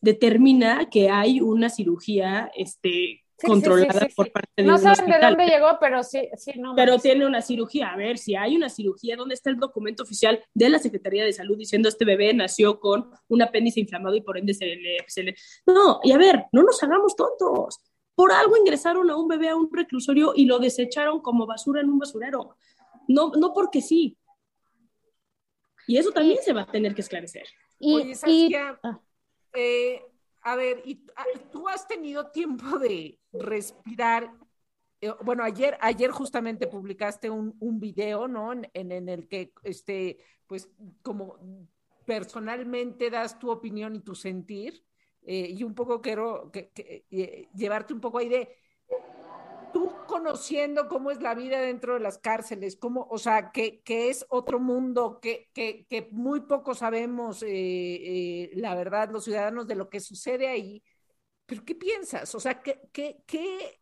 determina 0.01 0.89
que 0.89 1.09
hay 1.09 1.41
una 1.41 1.69
cirugía 1.69 2.51
este, 2.55 3.24
controlada 3.43 4.07
por 4.15 4.31
parte 4.31 4.49
de 4.57 4.63
No 4.63 4.77
saben 4.77 5.09
de 5.09 5.19
dónde 5.19 5.45
llegó, 5.45 5.77
pero 5.79 6.03
sí, 6.03 6.29
sí, 6.37 6.53
no. 6.57 6.75
Pero 6.75 6.97
tiene 6.99 7.25
una 7.25 7.41
cirugía. 7.41 7.89
A 7.89 7.97
ver, 7.97 8.17
si 8.17 8.35
hay 8.35 8.55
una 8.55 8.69
cirugía, 8.69 9.15
¿dónde 9.15 9.35
está 9.35 9.49
el 9.49 9.57
documento 9.57 10.03
oficial 10.03 10.43
de 10.53 10.69
la 10.69 10.79
Secretaría 10.79 11.23
de 11.23 11.33
Salud 11.33 11.57
diciendo 11.57 11.89
este 11.89 12.05
bebé 12.05 12.33
nació 12.33 12.79
con 12.79 13.09
un 13.27 13.41
apéndice 13.41 13.79
inflamado 13.79 14.15
y 14.15 14.21
por 14.21 14.37
ende 14.37 14.53
se 14.53 14.65
le, 14.65 14.97
se 15.07 15.23
le... 15.23 15.35
No, 15.65 15.99
y 16.03 16.11
a 16.11 16.17
ver, 16.17 16.45
no 16.51 16.63
nos 16.63 16.81
hagamos 16.81 17.15
tontos. 17.15 17.81
Por 18.15 18.31
algo 18.31 18.55
ingresaron 18.57 19.09
a 19.09 19.17
un 19.17 19.27
bebé 19.27 19.49
a 19.49 19.55
un 19.55 19.69
reclusorio 19.71 20.33
y 20.35 20.45
lo 20.45 20.59
desecharon 20.59 21.19
como 21.19 21.45
basura 21.45 21.81
en 21.81 21.89
un 21.89 21.99
basurero. 21.99 22.55
No, 23.07 23.31
no 23.37 23.53
porque 23.53 23.81
sí. 23.81 24.17
Y 25.87 25.97
eso 25.97 26.11
también 26.11 26.39
se 26.41 26.53
va 26.53 26.61
a 26.61 26.71
tener 26.71 26.95
que 26.95 27.01
esclarecer. 27.01 27.45
Y, 27.79 27.93
Oye, 27.93 28.15
Saskia, 28.15 28.79
ah. 28.83 28.99
eh, 29.53 30.01
a 30.45 30.55
ver, 30.55 30.83
y, 30.85 31.03
tú 31.51 31.67
has 31.67 31.87
tenido 31.87 32.31
tiempo 32.31 32.77
de 32.77 33.19
respirar. 33.33 34.31
Eh, 35.01 35.11
bueno, 35.23 35.43
ayer, 35.43 35.75
ayer 35.81 36.11
justamente 36.11 36.67
publicaste 36.67 37.31
un, 37.31 37.55
un 37.59 37.79
video, 37.79 38.27
¿no? 38.27 38.53
En, 38.53 38.69
en, 38.73 39.09
el 39.09 39.27
que, 39.27 39.53
este, 39.63 40.19
pues, 40.45 40.69
como 41.01 41.39
personalmente 42.05 43.09
das 43.09 43.39
tu 43.39 43.49
opinión 43.49 43.95
y 43.95 44.01
tu 44.01 44.13
sentir, 44.13 44.85
eh, 45.23 45.49
y 45.49 45.63
un 45.63 45.73
poco 45.73 45.99
quiero 45.99 46.51
que, 46.51 47.07
llevarte 47.55 47.95
un 47.95 47.99
poco 47.99 48.19
ahí 48.19 48.29
de 48.29 48.55
conociendo 50.15 50.87
cómo 50.87 51.11
es 51.11 51.21
la 51.21 51.35
vida 51.35 51.59
dentro 51.59 51.95
de 51.95 51.99
las 51.99 52.17
cárceles, 52.17 52.77
cómo, 52.77 53.05
o 53.11 53.17
sea, 53.17 53.51
que, 53.51 53.81
que 53.81 54.09
es 54.09 54.25
otro 54.29 54.61
mundo, 54.61 55.19
que, 55.21 55.49
que, 55.53 56.07
muy 56.11 56.39
poco 56.39 56.73
sabemos, 56.73 57.43
eh, 57.43 57.49
eh, 57.49 58.51
la 58.55 58.75
verdad, 58.75 59.09
los 59.11 59.25
ciudadanos 59.25 59.67
de 59.67 59.75
lo 59.75 59.89
que 59.89 59.99
sucede 59.99 60.47
ahí, 60.47 60.81
pero 61.45 61.65
¿qué 61.65 61.75
piensas? 61.75 62.33
O 62.33 62.39
sea, 62.39 62.61
¿qué, 62.61 62.79
qué, 62.93 63.23
qué, 63.27 63.81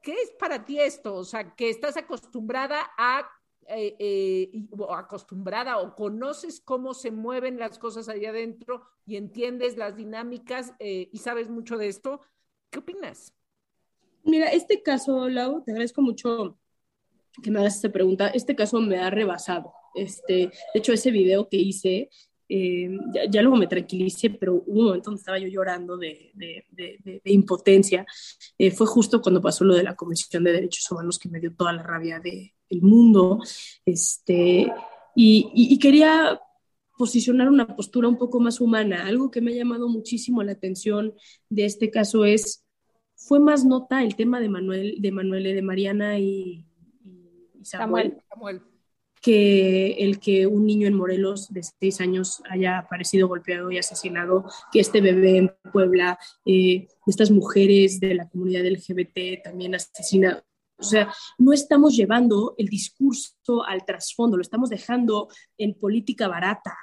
qué 0.00 0.12
es 0.12 0.30
para 0.38 0.64
ti 0.64 0.78
esto? 0.78 1.16
O 1.16 1.24
sea, 1.24 1.56
que 1.56 1.70
estás 1.70 1.96
acostumbrada 1.96 2.92
a 2.96 3.28
eh, 3.66 4.68
o 4.78 4.94
acostumbrada 4.94 5.78
o 5.78 5.96
conoces 5.96 6.60
cómo 6.60 6.94
se 6.94 7.10
mueven 7.10 7.58
las 7.58 7.80
cosas 7.80 8.08
allá 8.08 8.30
adentro 8.30 8.86
y 9.06 9.16
entiendes 9.16 9.76
las 9.76 9.96
dinámicas 9.96 10.72
y 10.78 11.18
sabes 11.18 11.48
mucho 11.48 11.78
de 11.78 11.88
esto, 11.88 12.20
¿qué 12.70 12.78
opinas? 12.78 13.34
Mira, 14.24 14.48
este 14.48 14.82
caso, 14.82 15.28
Lau, 15.28 15.62
te 15.62 15.72
agradezco 15.72 16.00
mucho 16.02 16.58
que 17.42 17.50
me 17.50 17.60
hagas 17.60 17.76
esta 17.76 17.90
pregunta. 17.90 18.28
Este 18.28 18.56
caso 18.56 18.80
me 18.80 18.98
ha 18.98 19.10
rebasado. 19.10 19.72
Este, 19.94 20.34
de 20.34 20.50
hecho, 20.74 20.92
ese 20.92 21.10
video 21.10 21.48
que 21.48 21.58
hice, 21.58 22.10
eh, 22.48 22.90
ya, 23.30 23.42
luego 23.42 23.56
me 23.56 23.66
tranquilicé, 23.66 24.30
pero 24.30 24.54
hubo 24.66 24.80
un 24.80 24.86
momento 24.86 25.10
donde 25.10 25.20
estaba 25.20 25.38
yo 25.38 25.48
llorando 25.48 25.96
de, 25.96 26.30
de, 26.34 26.64
de, 26.70 27.20
impotencia. 27.24 28.06
Eh, 28.58 28.70
fue 28.70 28.86
justo 28.86 29.20
cuando 29.20 29.40
pasó 29.42 29.64
lo 29.64 29.74
de 29.74 29.82
la 29.82 29.94
Comisión 29.94 30.44
de 30.44 30.52
Derechos 30.52 30.90
Humanos 30.90 31.18
que 31.18 31.28
me 31.28 31.40
dio 31.40 31.54
toda 31.54 31.72
la 31.72 31.82
rabia 31.82 32.20
del 32.20 32.82
mundo. 32.82 33.40
Este, 33.84 34.72
y, 35.14 35.50
y, 35.54 35.74
y 35.74 35.78
quería 35.78 36.40
posicionar 36.96 37.48
una 37.48 37.66
postura 37.76 38.08
un 38.08 38.18
poco 38.18 38.40
más 38.40 38.60
humana. 38.60 39.06
Algo 39.06 39.30
que 39.30 39.40
me 39.40 39.52
ha 39.52 39.56
llamado 39.56 39.88
muchísimo 39.88 40.42
la 40.42 40.52
atención 40.52 41.14
de 41.50 41.64
este 41.64 41.90
caso 41.90 42.24
es 42.24 42.63
fue 43.16 43.40
más 43.40 43.64
nota 43.64 44.02
el 44.02 44.16
tema 44.16 44.40
de 44.40 44.48
Manuel, 44.48 44.96
de 44.98 45.12
Manuel, 45.12 45.44
de 45.44 45.62
Mariana 45.62 46.18
y, 46.18 46.66
Samuel, 47.62 48.18
que 49.20 49.92
el 49.92 50.20
que 50.20 50.46
un 50.46 50.66
niño 50.66 50.86
en 50.86 50.94
Morelos 50.94 51.52
de 51.52 51.62
seis 51.62 52.00
años 52.00 52.42
haya 52.50 52.78
aparecido 52.78 53.26
golpeado 53.26 53.70
y 53.70 53.78
asesinado, 53.78 54.44
que 54.70 54.80
este 54.80 55.00
bebé 55.00 55.38
en 55.38 55.54
Puebla, 55.72 56.18
eh, 56.44 56.88
estas 57.06 57.30
mujeres 57.30 58.00
de 58.00 58.14
la 58.14 58.28
comunidad 58.28 58.66
LGBT 58.66 59.42
también 59.42 59.74
asesinadas. 59.74 60.44
O 60.76 60.82
sea, 60.82 61.14
no 61.38 61.52
estamos 61.52 61.96
llevando 61.96 62.54
el 62.58 62.66
discurso 62.66 63.64
al 63.66 63.86
trasfondo, 63.86 64.36
lo 64.36 64.42
estamos 64.42 64.68
dejando 64.68 65.28
en 65.56 65.72
política 65.74 66.28
barata 66.28 66.76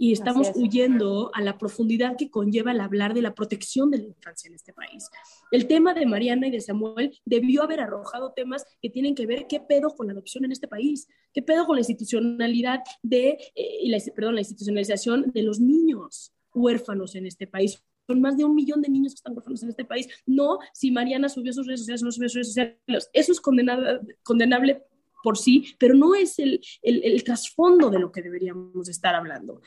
y 0.00 0.12
estamos 0.12 0.50
huyendo 0.54 1.30
a 1.34 1.42
la 1.42 1.58
profundidad 1.58 2.16
que 2.16 2.30
conlleva 2.30 2.72
el 2.72 2.80
hablar 2.80 3.12
de 3.12 3.20
la 3.20 3.34
protección 3.34 3.90
de 3.90 3.98
la 3.98 4.04
infancia 4.04 4.48
en 4.48 4.54
este 4.54 4.72
país. 4.72 5.10
El 5.50 5.66
tema 5.66 5.92
de 5.92 6.06
Mariana 6.06 6.46
y 6.46 6.50
de 6.50 6.62
Samuel 6.62 7.20
debió 7.26 7.62
haber 7.64 7.80
arrojado 7.80 8.32
temas 8.32 8.64
que 8.80 8.88
tienen 8.88 9.14
que 9.14 9.26
ver 9.26 9.46
qué 9.46 9.60
pedo 9.60 9.90
con 9.94 10.06
la 10.06 10.14
adopción 10.14 10.46
en 10.46 10.52
este 10.52 10.68
país, 10.68 11.06
qué 11.34 11.42
pedo 11.42 11.66
con 11.66 11.76
la 11.76 11.80
institucionalidad 11.80 12.80
de, 13.02 13.36
eh, 13.54 13.88
la, 13.90 13.98
perdón, 14.16 14.36
la 14.36 14.40
institucionalización 14.40 15.32
de 15.34 15.42
los 15.42 15.60
niños 15.60 16.32
huérfanos 16.54 17.14
en 17.14 17.26
este 17.26 17.46
país. 17.46 17.84
Son 18.06 18.22
más 18.22 18.38
de 18.38 18.44
un 18.46 18.54
millón 18.54 18.80
de 18.80 18.88
niños 18.88 19.12
que 19.12 19.16
están 19.16 19.34
huérfanos 19.34 19.62
en 19.64 19.68
este 19.68 19.84
país. 19.84 20.08
No 20.24 20.60
si 20.72 20.90
Mariana 20.90 21.28
subió 21.28 21.52
sus 21.52 21.66
redes 21.66 21.80
sociales 21.80 22.02
no 22.02 22.10
subió 22.10 22.30
sus 22.30 22.36
redes 22.36 22.48
sociales. 22.48 23.10
Eso 23.12 23.32
es 23.32 23.40
condenable, 23.42 24.00
condenable 24.22 24.82
por 25.22 25.36
sí, 25.36 25.74
pero 25.78 25.94
no 25.94 26.14
es 26.14 26.38
el, 26.38 26.60
el, 26.82 27.04
el, 27.04 27.24
trasfondo 27.24 27.90
de 27.90 27.98
lo 27.98 28.10
que 28.10 28.22
deberíamos 28.22 28.88
estar 28.88 29.14
hablando. 29.14 29.60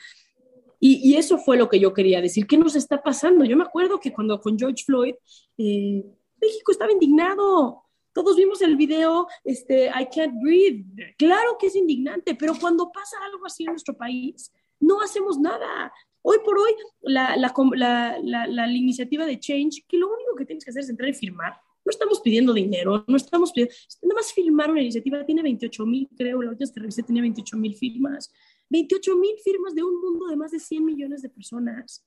Y, 0.86 1.16
eso 1.16 1.38
fue 1.38 1.56
lo 1.56 1.70
que 1.70 1.80
yo 1.80 1.94
quería 1.94 2.20
decir. 2.20 2.46
¿Qué 2.46 2.58
nos 2.58 2.76
está 2.76 3.02
pasando? 3.02 3.46
Yo 3.46 3.56
me 3.56 3.62
acuerdo 3.62 3.98
que 3.98 4.12
cuando 4.12 4.38
con 4.38 4.58
George 4.58 4.84
Floyd, 4.84 5.14
eh, 5.56 6.04
México 6.38 6.72
estaba 6.72 6.92
indignado. 6.92 7.84
Todos 8.12 8.36
vimos 8.36 8.60
el 8.60 8.76
video, 8.76 9.26
este, 9.44 9.86
I 9.86 10.06
can't 10.14 10.34
breathe. 10.42 10.84
Claro 11.16 11.56
que 11.58 11.68
es 11.68 11.74
indignante, 11.74 12.34
pero 12.34 12.52
cuando 12.60 12.92
pasa 12.92 13.16
algo 13.32 13.46
así 13.46 13.64
en 13.64 13.70
nuestro 13.70 13.96
país, 13.96 14.52
no 14.78 15.00
hacemos 15.00 15.38
nada. 15.38 15.90
Hoy 16.20 16.36
por 16.44 16.58
hoy, 16.58 16.72
la, 17.00 17.34
la, 17.34 18.46
la, 18.46 18.68
iniciativa 18.70 19.24
de 19.24 19.40
Change, 19.40 19.86
que 19.88 19.96
lo 19.96 20.08
único 20.08 20.34
que 20.36 20.44
tienes 20.44 20.66
que 20.66 20.70
hacer 20.70 20.82
es 20.82 20.90
entrar 20.90 21.08
y 21.08 21.14
firmar. 21.14 21.54
No 21.82 21.90
estamos 21.90 22.20
pidiendo 22.20 22.52
dinero, 22.52 23.06
no 23.08 23.16
estamos 23.16 23.52
pidiendo, 23.52 23.74
nada 24.02 24.16
más 24.16 24.34
firmar 24.34 24.70
una 24.70 24.82
iniciativa, 24.82 25.24
tiene 25.24 25.42
28 25.42 25.86
mil, 25.86 26.10
creo, 26.14 26.42
la 26.42 26.50
última 26.50 26.70
que 26.70 26.80
revisé 26.80 27.02
tenía 27.02 27.22
28 27.22 27.56
mil 27.56 27.74
firmas. 27.74 28.30
28 28.70 29.16
mil 29.16 29.36
firmas 29.42 29.74
de 29.74 29.82
un 29.82 30.00
mundo 30.00 30.26
de 30.26 30.36
más 30.36 30.50
de 30.50 30.60
100 30.60 30.84
millones 30.84 31.22
de 31.22 31.28
personas. 31.28 32.04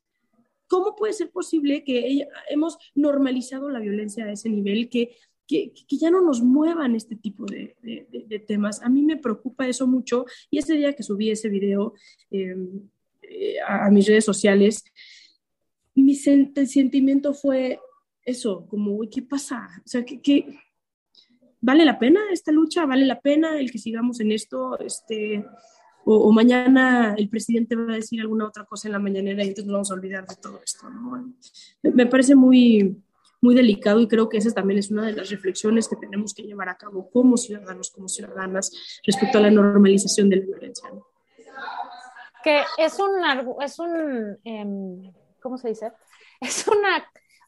¿Cómo 0.67 0.95
puede 0.95 1.13
ser 1.13 1.31
posible 1.31 1.83
que 1.83 2.27
hemos 2.49 2.77
normalizado 2.93 3.69
la 3.69 3.79
violencia 3.79 4.25
a 4.25 4.31
ese 4.31 4.49
nivel, 4.49 4.89
que, 4.89 5.15
que, 5.47 5.71
que 5.87 5.97
ya 5.97 6.11
no 6.11 6.21
nos 6.21 6.41
muevan 6.41 6.95
este 6.95 7.15
tipo 7.15 7.45
de, 7.45 7.75
de, 7.81 8.39
temas? 8.39 8.81
A 8.81 8.89
mí 8.89 9.01
me 9.03 9.15
preocupa 9.15 9.67
eso 9.67 9.87
mucho 9.87 10.25
y 10.51 10.57
ese 10.57 10.73
día 10.73 10.93
que 10.93 11.03
subí 11.03 11.31
ese 11.31 11.47
video 11.47 11.93
em, 12.31 12.81
eh, 13.21 13.55
a, 13.65 13.89
mis 13.89 14.07
redes 14.07 14.25
sociales, 14.25 14.83
mi 15.95 16.15
sentimiento 16.15 17.33
fue 17.33 17.79
eso, 18.23 18.67
como, 18.67 18.99
¿qué 19.09 19.21
pasa? 19.21 19.69
O 19.85 19.87
sea, 19.87 20.03
¿qué, 20.03 20.59
vale 21.61 21.85
la 21.85 21.97
pena 21.97 22.21
esta 22.31 22.51
lucha? 22.51 22.85
¿Vale 22.85 23.05
la 23.05 23.21
pena 23.21 23.59
el 23.59 23.71
que 23.71 23.79
sigamos 23.79 24.19
en 24.19 24.31
esto? 24.31 24.77
Este, 24.79 25.45
o, 26.09 26.31
mañana 26.31 27.15
el 27.17 27.27
presidente 27.29 27.75
va 27.75 27.93
a 27.93 27.97
decir 27.97 28.21
alguna 28.21 28.45
otra 28.45 28.63
cosa 28.63 28.87
en 28.87 28.93
la 28.93 28.99
mañanera 28.99 29.43
y 29.43 29.49
entonces 29.49 29.65
nos 29.65 29.73
vamos 29.73 29.91
a 29.91 29.93
olvidar 29.95 30.25
de 30.25 30.35
todo 30.37 30.61
esto. 30.63 30.89
¿no? 30.89 31.33
Me 31.83 32.05
parece 32.05 32.33
muy, 32.33 33.03
muy 33.41 33.53
delicado 33.53 33.99
y 33.99 34.07
creo 34.07 34.29
que 34.29 34.37
esa 34.37 34.51
también 34.51 34.79
es 34.79 34.89
una 34.89 35.05
de 35.05 35.11
las 35.11 35.29
reflexiones 35.29 35.89
que 35.89 35.97
tenemos 35.97 36.33
que 36.33 36.43
llevar 36.43 36.69
a 36.69 36.77
cabo 36.77 37.09
como 37.09 37.35
ciudadanos, 37.35 37.91
como 37.91 38.07
ciudadanas, 38.07 38.71
respecto 39.05 39.37
a 39.37 39.41
la 39.41 39.51
normalización 39.51 40.29
de 40.29 40.37
la 40.37 40.45
violencia. 40.45 40.89
Que 42.41 42.61
es 42.77 42.97
un, 42.99 43.61
es 43.61 43.77
un 43.77 44.37
em, 44.45 45.11
¿cómo 45.41 45.57
se 45.57 45.69
dice? 45.69 45.91
Es 46.39 46.67
una, 46.67 47.03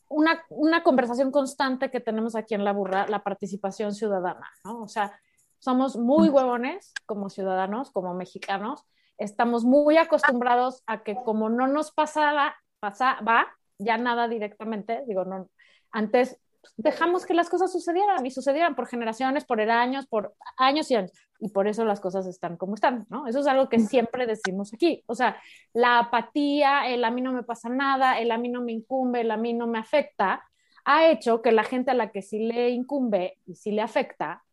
una, 0.07 0.43
una, 0.49 0.81
conversación 0.81 1.31
constante 1.31 1.91
que 1.91 1.99
tenemos 1.99 2.35
aquí 2.35 2.55
en 2.55 2.65
la 2.65 2.73
burra, 2.73 3.07
la 3.07 3.23
participación 3.23 3.93
ciudadana, 3.93 4.49
¿no? 4.63 4.81
O 4.81 4.87
sea, 4.87 5.21
somos 5.59 5.97
muy 5.97 6.29
huevones 6.29 6.93
como 7.05 7.29
ciudadanos, 7.29 7.91
como 7.91 8.13
mexicanos. 8.13 8.83
Estamos 9.17 9.65
muy 9.65 9.97
acostumbrados 9.97 10.83
a 10.87 11.03
que 11.03 11.15
como 11.15 11.49
no 11.49 11.67
nos 11.67 11.91
pasaba, 11.91 12.55
pasaba 12.79 13.47
ya 13.77 13.97
nada 13.97 14.27
directamente, 14.27 15.03
digo, 15.07 15.25
no, 15.25 15.49
antes 15.91 16.39
dejamos 16.77 17.25
que 17.25 17.33
las 17.33 17.49
cosas 17.49 17.71
sucedieran 17.71 18.25
y 18.25 18.31
sucedieran 18.31 18.75
por 18.75 18.87
generaciones, 18.87 19.45
por 19.45 19.61
años, 19.61 20.07
por 20.07 20.35
años 20.57 20.91
y 20.91 20.95
años. 20.95 21.11
Y 21.39 21.49
por 21.49 21.67
eso 21.67 21.85
las 21.85 22.01
cosas 22.01 22.27
están 22.27 22.57
como 22.57 22.75
están, 22.75 23.05
¿no? 23.09 23.27
Eso 23.27 23.39
es 23.39 23.47
algo 23.47 23.69
que 23.69 23.79
siempre 23.79 24.25
decimos 24.25 24.73
aquí. 24.73 25.03
O 25.07 25.15
sea, 25.15 25.37
la 25.73 25.99
apatía, 25.99 26.87
el 26.89 27.03
a 27.05 27.11
mí 27.11 27.21
no 27.21 27.31
me 27.31 27.43
pasa 27.43 27.69
nada, 27.69 28.19
el 28.19 28.31
a 28.31 28.37
mí 28.37 28.49
no 28.49 28.61
me 28.61 28.73
incumbe, 28.73 29.21
el 29.21 29.31
a 29.31 29.37
mí 29.37 29.53
no 29.53 29.67
me 29.67 29.79
afecta, 29.79 30.43
ha 30.83 31.07
hecho 31.07 31.41
que 31.41 31.51
la 31.51 31.63
gente 31.63 31.91
a 31.91 31.93
la 31.93 32.11
que 32.11 32.21
sí 32.21 32.39
le 32.39 32.69
incumbe 32.69 33.37
y 33.45 33.55
sí 33.55 33.71
le 33.71 33.81
afecta, 33.81 34.43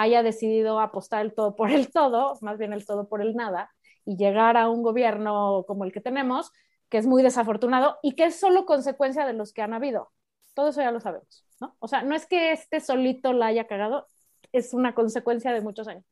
haya 0.00 0.22
decidido 0.22 0.80
apostar 0.80 1.22
el 1.22 1.34
todo 1.34 1.56
por 1.56 1.70
el 1.70 1.90
todo, 1.90 2.38
más 2.40 2.58
bien 2.58 2.72
el 2.72 2.86
todo 2.86 3.08
por 3.08 3.20
el 3.20 3.34
nada, 3.34 3.70
y 4.04 4.16
llegar 4.16 4.56
a 4.56 4.68
un 4.68 4.82
gobierno 4.82 5.64
como 5.66 5.84
el 5.84 5.92
que 5.92 6.00
tenemos, 6.00 6.52
que 6.88 6.98
es 6.98 7.06
muy 7.06 7.22
desafortunado 7.22 7.98
y 8.02 8.12
que 8.12 8.24
es 8.24 8.40
solo 8.40 8.66
consecuencia 8.66 9.26
de 9.26 9.34
los 9.34 9.52
que 9.52 9.62
han 9.62 9.74
habido. 9.74 10.12
Todo 10.54 10.70
eso 10.70 10.80
ya 10.80 10.90
lo 10.90 11.00
sabemos, 11.00 11.46
¿no? 11.60 11.76
O 11.78 11.86
sea, 11.86 12.02
no 12.02 12.14
es 12.14 12.26
que 12.26 12.52
este 12.52 12.80
solito 12.80 13.32
la 13.32 13.46
haya 13.46 13.66
cagado, 13.66 14.06
es 14.52 14.74
una 14.74 14.94
consecuencia 14.94 15.52
de 15.52 15.60
muchos 15.60 15.86
años. 15.86 16.04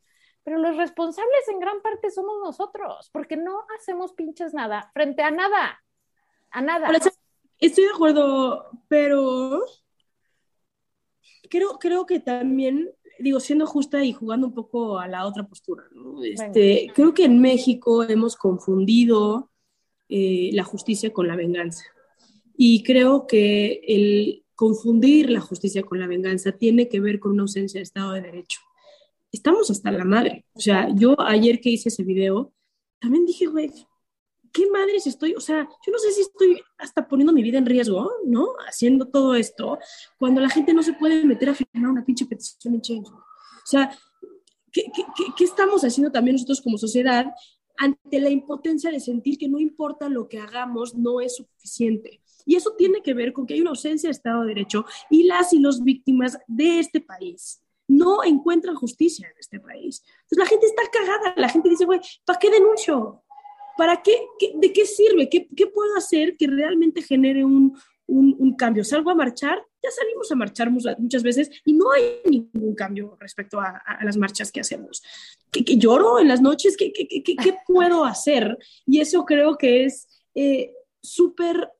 Pero 0.44 0.58
los 0.58 0.76
responsables 0.76 1.48
en 1.48 1.58
gran 1.58 1.80
parte 1.82 2.10
somos 2.10 2.36
nosotros, 2.42 3.10
porque 3.12 3.36
no 3.36 3.64
hacemos 3.78 4.12
pinches 4.12 4.54
nada 4.54 4.90
frente 4.94 5.22
a 5.22 5.30
nada, 5.30 5.82
a 6.50 6.60
nada. 6.60 6.90
Estoy 7.58 7.84
de 7.84 7.90
acuerdo, 7.90 8.70
pero 8.86 9.64
creo, 11.50 11.78
creo 11.78 12.06
que 12.06 12.20
también, 12.20 12.90
digo, 13.18 13.40
siendo 13.40 13.66
justa 13.66 14.04
y 14.04 14.12
jugando 14.12 14.46
un 14.46 14.54
poco 14.54 14.98
a 14.98 15.08
la 15.08 15.26
otra 15.26 15.46
postura, 15.46 15.84
¿no? 15.92 16.22
este, 16.22 16.90
creo 16.94 17.14
que 17.14 17.24
en 17.24 17.40
México 17.40 18.02
hemos 18.04 18.36
confundido 18.36 19.50
eh, 20.08 20.50
la 20.52 20.64
justicia 20.64 21.12
con 21.12 21.28
la 21.28 21.36
venganza. 21.36 21.84
Y 22.56 22.82
creo 22.82 23.26
que 23.26 23.80
el 23.86 24.44
confundir 24.54 25.30
la 25.30 25.40
justicia 25.40 25.82
con 25.82 26.00
la 26.00 26.06
venganza 26.06 26.52
tiene 26.52 26.88
que 26.88 26.98
ver 26.98 27.20
con 27.20 27.32
una 27.32 27.42
ausencia 27.42 27.78
de 27.78 27.84
Estado 27.84 28.12
de 28.12 28.22
Derecho. 28.22 28.60
Estamos 29.30 29.70
hasta 29.70 29.92
la 29.92 30.04
madre. 30.04 30.46
O 30.54 30.60
sea, 30.60 30.88
yo 30.94 31.14
ayer 31.20 31.60
que 31.60 31.70
hice 31.70 31.90
ese 31.90 32.02
video, 32.02 32.52
también 32.98 33.24
dije, 33.26 33.46
güey, 33.46 33.70
¿qué 34.52 34.70
madres 34.70 35.06
estoy? 35.06 35.34
O 35.34 35.40
sea, 35.40 35.68
yo 35.86 35.92
no 35.92 35.98
sé 35.98 36.12
si 36.12 36.22
estoy 36.22 36.60
hasta 36.78 37.06
poniendo 37.06 37.32
mi 37.32 37.42
vida 37.42 37.58
en 37.58 37.66
riesgo, 37.66 38.10
¿no? 38.24 38.48
Haciendo 38.68 39.08
todo 39.08 39.34
esto, 39.34 39.78
cuando 40.18 40.40
la 40.40 40.48
gente 40.48 40.72
no 40.72 40.82
se 40.82 40.92
puede 40.92 41.24
meter 41.24 41.50
a 41.50 41.54
firmar 41.54 41.90
una 41.90 42.04
pinche 42.04 42.26
petición 42.26 42.74
en 42.74 42.80
Change. 42.80 43.10
O 43.10 43.66
sea, 43.66 43.96
¿qué, 44.72 44.84
qué, 44.94 45.24
qué 45.36 45.44
estamos 45.44 45.82
haciendo 45.82 46.10
también 46.10 46.34
nosotros 46.34 46.60
como 46.60 46.78
sociedad 46.78 47.26
ante 47.76 48.20
la 48.20 48.30
impotencia 48.30 48.90
de 48.90 49.00
sentir 49.00 49.38
que 49.38 49.48
no 49.48 49.58
importa 49.58 50.08
lo 50.08 50.28
que 50.28 50.38
hagamos, 50.38 50.94
no 50.94 51.20
es 51.20 51.36
suficiente? 51.36 52.22
Y 52.44 52.56
eso 52.56 52.74
tiene 52.78 53.02
que 53.02 53.14
ver 53.14 53.32
con 53.32 53.46
que 53.46 53.54
hay 53.54 53.60
una 53.60 53.70
ausencia 53.70 54.08
de 54.08 54.12
Estado 54.12 54.42
de 54.42 54.48
Derecho 54.48 54.84
y 55.10 55.24
las 55.24 55.52
y 55.52 55.58
los 55.58 55.84
víctimas 55.84 56.38
de 56.46 56.80
este 56.80 57.00
país 57.00 57.60
no 57.88 58.22
encuentran 58.22 58.76
justicia 58.76 59.26
en 59.28 59.38
este 59.38 59.58
país. 59.58 60.04
Entonces 60.22 60.38
la 60.38 60.46
gente 60.46 60.66
está 60.66 60.82
cagada, 60.92 61.34
la 61.36 61.48
gente 61.48 61.70
dice, 61.70 61.86
güey, 61.86 62.00
¿para 62.24 62.38
qué 62.38 62.50
denuncio? 62.50 63.24
¿Para 63.78 64.02
qué, 64.02 64.26
¿De 64.56 64.72
qué 64.72 64.84
sirve? 64.84 65.28
¿Qué, 65.28 65.46
¿Qué, 65.56 65.68
puedo 65.68 65.94
hacer 65.94 66.36
que 66.36 66.48
realmente 66.48 67.00
genere 67.00 67.44
un, 67.44 67.78
un, 68.08 68.34
un, 68.36 68.56
cambio? 68.56 68.82
¿Salgo 68.82 69.08
a 69.08 69.14
marchar? 69.14 69.64
Ya 69.80 69.90
salimos 69.92 70.32
a 70.32 70.34
marchar 70.34 70.68
muchas 70.68 71.22
veces 71.22 71.48
y 71.64 71.74
no 71.74 71.92
hay 71.92 72.20
ningún 72.28 72.74
cambio 72.74 73.16
respecto 73.20 73.60
a, 73.60 73.80
a 73.86 74.04
las 74.04 74.16
marchas 74.16 74.50
que 74.50 74.58
hacemos. 74.58 75.00
¿Que, 75.52 75.64
que 75.64 75.76
lloro 75.76 76.18
en 76.18 76.26
las 76.26 76.42
noches? 76.42 76.76
¿Qué, 76.76 76.92
qué, 76.92 77.06
qué, 77.06 77.36
qué 77.36 77.54
puedo 77.68 78.04
hacer? 78.04 78.58
Y 78.84 79.00
eso 79.00 79.24
creo 79.24 79.56
que 79.56 79.84
es 79.84 80.08
eh, 80.34 80.72
súper 81.00 81.70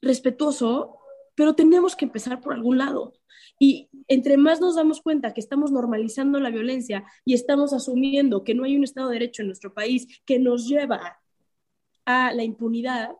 respetuoso, 0.00 0.99
pero 1.40 1.54
tenemos 1.54 1.96
que 1.96 2.04
empezar 2.04 2.38
por 2.42 2.52
algún 2.52 2.76
lado. 2.76 3.14
Y 3.58 3.88
entre 4.08 4.36
más 4.36 4.60
nos 4.60 4.76
damos 4.76 5.00
cuenta 5.00 5.32
que 5.32 5.40
estamos 5.40 5.72
normalizando 5.72 6.38
la 6.38 6.50
violencia 6.50 7.02
y 7.24 7.32
estamos 7.32 7.72
asumiendo 7.72 8.44
que 8.44 8.54
no 8.54 8.64
hay 8.64 8.76
un 8.76 8.84
Estado 8.84 9.08
de 9.08 9.14
Derecho 9.14 9.40
en 9.40 9.48
nuestro 9.48 9.72
país 9.72 10.20
que 10.26 10.38
nos 10.38 10.68
lleva 10.68 11.18
a 12.04 12.34
la 12.34 12.44
impunidad 12.44 13.12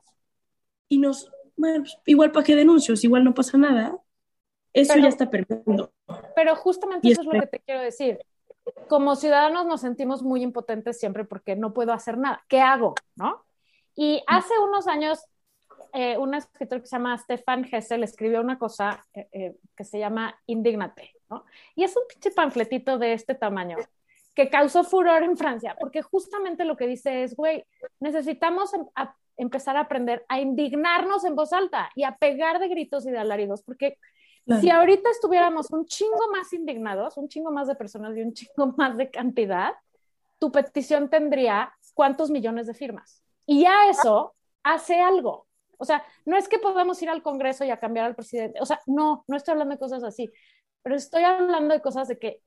y 0.87 0.99
nos, 0.99 1.31
bueno, 1.57 1.79
pues, 1.79 1.97
igual 2.05 2.31
para 2.31 2.45
qué 2.45 2.55
denuncios, 2.55 3.03
igual 3.05 3.25
no 3.25 3.33
pasa 3.33 3.57
nada, 3.57 3.97
eso 4.75 4.93
pero, 4.93 5.03
ya 5.03 5.09
está 5.09 5.31
perdiendo. 5.31 5.95
Pero 6.37 6.57
justamente 6.57 7.09
y 7.09 7.13
eso 7.13 7.23
es 7.23 7.27
lo 7.27 7.41
que 7.41 7.47
te 7.47 7.61
quiero 7.61 7.81
decir. 7.81 8.19
Como 8.87 9.17
ciudadanos 9.17 9.65
nos 9.65 9.81
sentimos 9.81 10.23
muy 10.23 10.43
impotentes 10.43 11.01
siempre 11.01 11.25
porque 11.25 11.57
no 11.57 11.73
puedo 11.73 11.95
hacer 11.95 12.19
nada. 12.19 12.45
¿Qué 12.49 12.61
hago? 12.61 12.97
¿No? 13.17 13.47
Y 13.97 14.23
hace 14.27 14.53
unos 14.63 14.89
años 14.89 15.25
eh, 15.93 16.17
un 16.19 16.35
escritor 16.35 16.81
que 16.81 16.87
se 16.87 16.97
llama 16.97 17.17
Stefan 17.19 17.67
Hessel 17.71 18.03
escribió 18.03 18.41
una 18.41 18.59
cosa 18.59 19.05
eh, 19.15 19.29
eh, 19.33 19.57
que 19.77 19.85
se 19.85 19.99
llama 19.99 20.35
Indignate, 20.47 21.15
¿no? 21.29 21.45
Y 21.75 21.85
es 21.85 21.97
un 21.97 22.03
pinche 22.09 22.31
panfletito 22.31 22.99
de 22.99 23.13
este 23.13 23.35
tamaño 23.35 23.77
que 24.35 24.49
causó 24.49 24.85
furor 24.85 25.23
en 25.23 25.37
Francia, 25.37 25.77
porque 25.79 26.03
justamente 26.03 26.65
lo 26.65 26.77
que 26.77 26.87
dice 26.87 27.25
es, 27.25 27.35
güey, 27.35 27.65
necesitamos 27.99 28.73
em 28.75 28.87
a 28.95 29.15
empezar 29.37 29.77
a 29.77 29.81
aprender 29.81 30.25
a 30.29 30.39
indignarnos 30.39 31.25
en 31.25 31.35
voz 31.35 31.53
alta 31.55 31.91
y 31.95 32.05
a 32.05 32.17
pegar 32.17 32.59
de 32.59 32.69
gritos 32.69 33.07
y 33.07 33.11
de 33.11 33.19
alaridos, 33.19 33.63
porque 33.63 33.97
claro. 34.45 34.61
si 34.61 34.71
ahorita 34.71 35.09
estuviéramos 35.11 35.71
un 35.71 35.87
chingo 35.87 36.31
más 36.31 36.53
indignados, 36.53 37.17
un 37.17 37.27
chingo 37.27 37.51
más 37.51 37.67
de 37.67 37.75
personas 37.75 38.15
y 38.17 38.21
un 38.21 38.35
chingo 38.35 38.75
más 38.77 38.97
de 38.99 39.11
cantidad, 39.11 39.73
tu 40.39 40.53
petición 40.53 41.09
tendría 41.09 41.73
cuántos 41.95 42.31
millones 42.31 42.67
de 42.67 42.75
firmas. 42.75 43.23
Y 43.47 43.63
ya 43.63 43.89
eso 43.89 44.35
hace 44.63 45.01
algo. 45.01 45.47
O 45.81 45.85
sea, 45.85 46.05
no 46.27 46.37
es 46.37 46.47
que 46.47 46.59
podamos 46.59 47.01
ir 47.03 47.09
al 47.09 47.23
Congreso 47.23 47.65
y 47.65 47.71
a 47.71 47.81
cambiar 47.81 48.05
al 48.05 48.15
presidente. 48.15 48.61
O 48.61 48.67
sea, 48.67 48.81
no, 48.87 49.25
no 49.27 49.37
estoy 49.37 49.53
hablando 49.53 49.75
de 49.75 49.81
cosas 49.81 50.05
así. 50.05 50.31
Pero 50.83 50.95
estoy 50.95 51.25
hablando 51.25 51.73
de 51.75 51.81
cosas 51.81 52.07
de 52.07 52.19
que, 52.19 52.43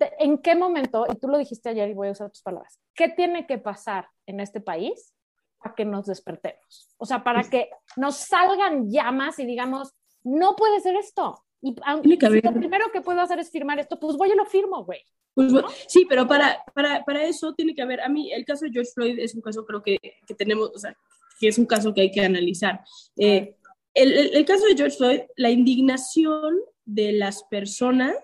de, 0.00 0.12
en 0.18 0.38
qué 0.38 0.56
momento, 0.56 1.06
y 1.08 1.16
tú 1.16 1.28
lo 1.28 1.38
dijiste 1.38 1.68
ayer 1.68 1.88
y 1.88 1.94
voy 1.94 2.08
a 2.08 2.12
usar 2.12 2.30
tus 2.30 2.42
palabras, 2.42 2.80
¿qué 2.94 3.08
tiene 3.08 3.46
que 3.46 3.58
pasar 3.58 4.08
en 4.26 4.40
este 4.40 4.60
país 4.60 5.14
para 5.58 5.76
que 5.76 5.84
nos 5.84 6.06
despertemos? 6.06 6.94
O 6.96 7.06
sea, 7.06 7.22
para 7.22 7.44
que 7.44 7.70
nos 7.96 8.16
salgan 8.16 8.90
llamas 8.90 9.38
y 9.38 9.46
digamos, 9.46 9.94
no 10.24 10.56
puede 10.56 10.80
ser 10.80 10.96
esto. 10.96 11.44
Y 11.62 11.74
aunque 11.84 12.18
si 12.20 12.40
lo 12.40 12.52
primero 12.52 12.90
que 12.92 13.00
puedo 13.00 13.20
hacer 13.20 13.38
es 13.38 13.50
firmar 13.50 13.78
esto, 13.78 13.98
pues 13.98 14.16
voy 14.16 14.30
y 14.32 14.34
lo 14.36 14.44
firmo, 14.44 14.84
güey. 14.84 15.00
Pues, 15.34 15.52
¿no? 15.52 15.68
Sí, 15.86 16.06
pero 16.08 16.26
para, 16.26 16.64
para, 16.74 17.04
para, 17.04 17.24
eso 17.24 17.52
tiene 17.54 17.74
que 17.74 17.82
haber, 17.82 18.00
a 18.00 18.08
mí 18.08 18.32
el 18.32 18.44
caso 18.44 18.64
de 18.64 18.72
George 18.72 18.90
Floyd 18.94 19.18
es 19.18 19.34
un 19.34 19.42
caso 19.42 19.66
creo 19.66 19.82
que, 19.82 19.98
que 20.26 20.34
tenemos, 20.34 20.70
o 20.74 20.78
sea, 20.78 20.96
que 21.38 21.48
es 21.48 21.58
un 21.58 21.66
caso 21.66 21.94
que 21.94 22.02
hay 22.02 22.10
que 22.10 22.20
analizar. 22.24 22.80
Eh, 23.16 23.56
el, 23.94 24.12
el, 24.12 24.34
el, 24.34 24.44
caso 24.44 24.66
de 24.66 24.76
George 24.76 24.96
Floyd, 24.96 25.20
la 25.36 25.50
indignación 25.50 26.56
de 26.84 27.12
las 27.12 27.42
personas 27.44 28.16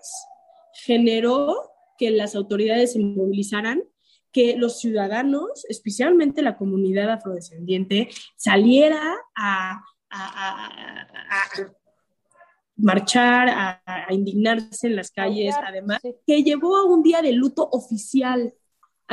generó 0.85 1.55
que 1.97 2.11
las 2.11 2.35
autoridades 2.35 2.93
se 2.93 2.99
movilizaran, 2.99 3.83
que 4.31 4.55
los 4.57 4.79
ciudadanos, 4.79 5.65
especialmente 5.69 6.41
la 6.41 6.57
comunidad 6.57 7.11
afrodescendiente, 7.11 8.09
saliera 8.35 9.15
a, 9.35 9.83
a, 10.09 10.19
a, 10.19 11.01
a 11.29 11.73
marchar, 12.75 13.49
a, 13.49 14.07
indignarse 14.09 14.87
en 14.87 14.95
las 14.95 15.11
calles, 15.11 15.55
además, 15.65 15.99
que 16.25 16.43
llevó 16.43 16.77
a 16.77 16.85
un 16.85 17.03
día 17.03 17.21
de 17.21 17.33
luto 17.33 17.67
oficial 17.71 18.53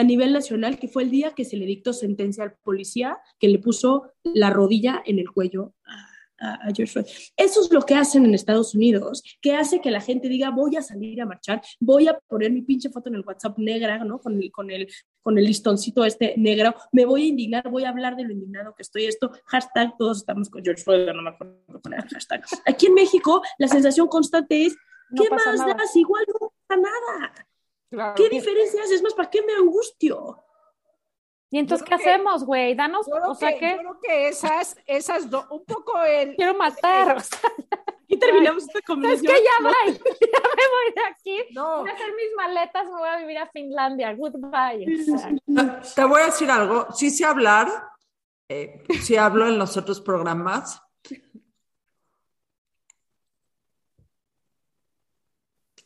a 0.00 0.02
nivel 0.02 0.32
nacional, 0.32 0.78
que 0.78 0.88
fue 0.88 1.02
el 1.02 1.10
día 1.10 1.34
que 1.34 1.44
se 1.44 1.58
le 1.58 1.66
dictó 1.66 1.92
sentencia 1.92 2.42
al 2.42 2.54
policía 2.62 3.18
que 3.38 3.48
le 3.48 3.58
puso 3.58 4.12
la 4.24 4.48
rodilla 4.48 5.02
en 5.04 5.18
el 5.18 5.30
cuello 5.30 5.74
a, 5.84 6.54
a, 6.54 6.72
George 6.74 6.86
Floyd. 6.86 7.06
Eso 7.36 7.60
es 7.60 7.70
lo 7.70 7.82
que 7.82 7.94
hacen 7.94 8.24
en 8.24 8.32
Estados 8.32 8.74
Unidos, 8.74 9.22
que 9.42 9.54
hace 9.54 9.82
que 9.82 9.90
la 9.90 10.00
gente 10.00 10.30
diga, 10.30 10.48
voy 10.48 10.74
a 10.76 10.82
salir 10.82 11.20
a 11.20 11.26
marchar, 11.26 11.60
voy 11.80 12.08
a 12.08 12.18
poner 12.18 12.50
mi 12.50 12.62
pinche 12.62 12.88
foto 12.88 13.10
en 13.10 13.16
el 13.16 13.24
WhatsApp 13.26 13.58
negra, 13.58 14.02
¿no? 14.04 14.20
Con 14.20 14.42
el, 14.42 14.50
con 14.50 14.70
el, 14.70 14.88
con 15.20 15.36
el 15.36 15.44
listoncito 15.44 16.02
este 16.02 16.32
negro, 16.38 16.74
me 16.92 17.04
voy 17.04 17.24
a 17.24 17.26
indignar, 17.26 17.70
voy 17.70 17.84
a 17.84 17.90
hablar 17.90 18.16
de 18.16 18.24
lo 18.24 18.32
indignado 18.32 18.74
que 18.74 18.82
estoy, 18.82 19.04
esto, 19.04 19.30
hashtag, 19.44 19.98
todos 19.98 20.18
estamos 20.18 20.48
con 20.48 20.64
George 20.64 20.82
Floyd, 20.82 21.12
no 21.12 21.20
me 21.20 21.28
acuerdo 21.28 21.60
poner 21.82 22.08
hashtag. 22.08 22.42
Aquí 22.64 22.86
en 22.86 22.94
México, 22.94 23.42
la 23.58 23.68
sensación 23.68 24.08
constante 24.08 24.64
es, 24.64 24.76
¿qué 25.14 25.28
no 25.28 25.36
más 25.36 25.58
nada. 25.58 25.74
das? 25.74 25.94
Igual 25.94 26.24
no 26.40 26.52
pasa 26.66 26.80
nada. 26.80 27.49
Claro. 27.90 28.14
¿Qué 28.14 28.28
diferencia 28.28 28.82
haces? 28.82 29.02
más, 29.02 29.14
¿para 29.14 29.28
qué 29.30 29.42
me 29.42 29.52
angustio? 29.54 30.42
¿Y 31.50 31.58
entonces 31.58 31.84
qué 31.84 31.96
que, 31.96 32.02
hacemos, 32.02 32.44
güey? 32.44 32.74
Danos, 32.74 33.06
o 33.08 33.34
sea, 33.34 33.58
que, 33.58 33.72
Yo 33.72 33.78
creo 33.78 34.00
que 34.00 34.28
esas, 34.28 34.76
esas 34.86 35.28
dos, 35.28 35.44
un 35.50 35.64
poco 35.64 36.00
el... 36.04 36.36
Quiero 36.36 36.54
matar, 36.54 37.16
o 37.16 37.20
sea, 37.20 37.40
Y 38.06 38.16
terminamos 38.16 38.64
esta 38.64 38.80
conversación. 38.82 39.32
Es 39.32 39.40
que 39.40 39.44
ya, 39.44 39.62
no. 39.62 39.68
voy, 39.68 39.92
ya 40.20 40.40
me 40.40 40.62
voy 40.68 40.94
de 40.94 41.02
aquí. 41.08 41.54
No. 41.54 41.80
Voy 41.80 41.90
a 41.90 41.92
hacer 41.92 42.08
mis 42.08 42.36
maletas, 42.36 42.84
me 42.86 42.98
voy 42.98 43.08
a 43.08 43.16
vivir 43.18 43.38
a 43.38 43.50
Finlandia. 43.50 44.14
Goodbye. 44.14 44.84
Te, 44.84 45.94
te 45.94 46.04
voy 46.04 46.20
a 46.20 46.26
decir 46.26 46.50
algo. 46.50 46.88
Sí 46.92 47.10
sé 47.10 47.24
hablar, 47.24 47.68
eh, 48.48 48.82
sí 49.00 49.16
hablo 49.16 49.46
en 49.46 49.58
los 49.58 49.76
otros 49.76 50.00
programas. 50.00 50.82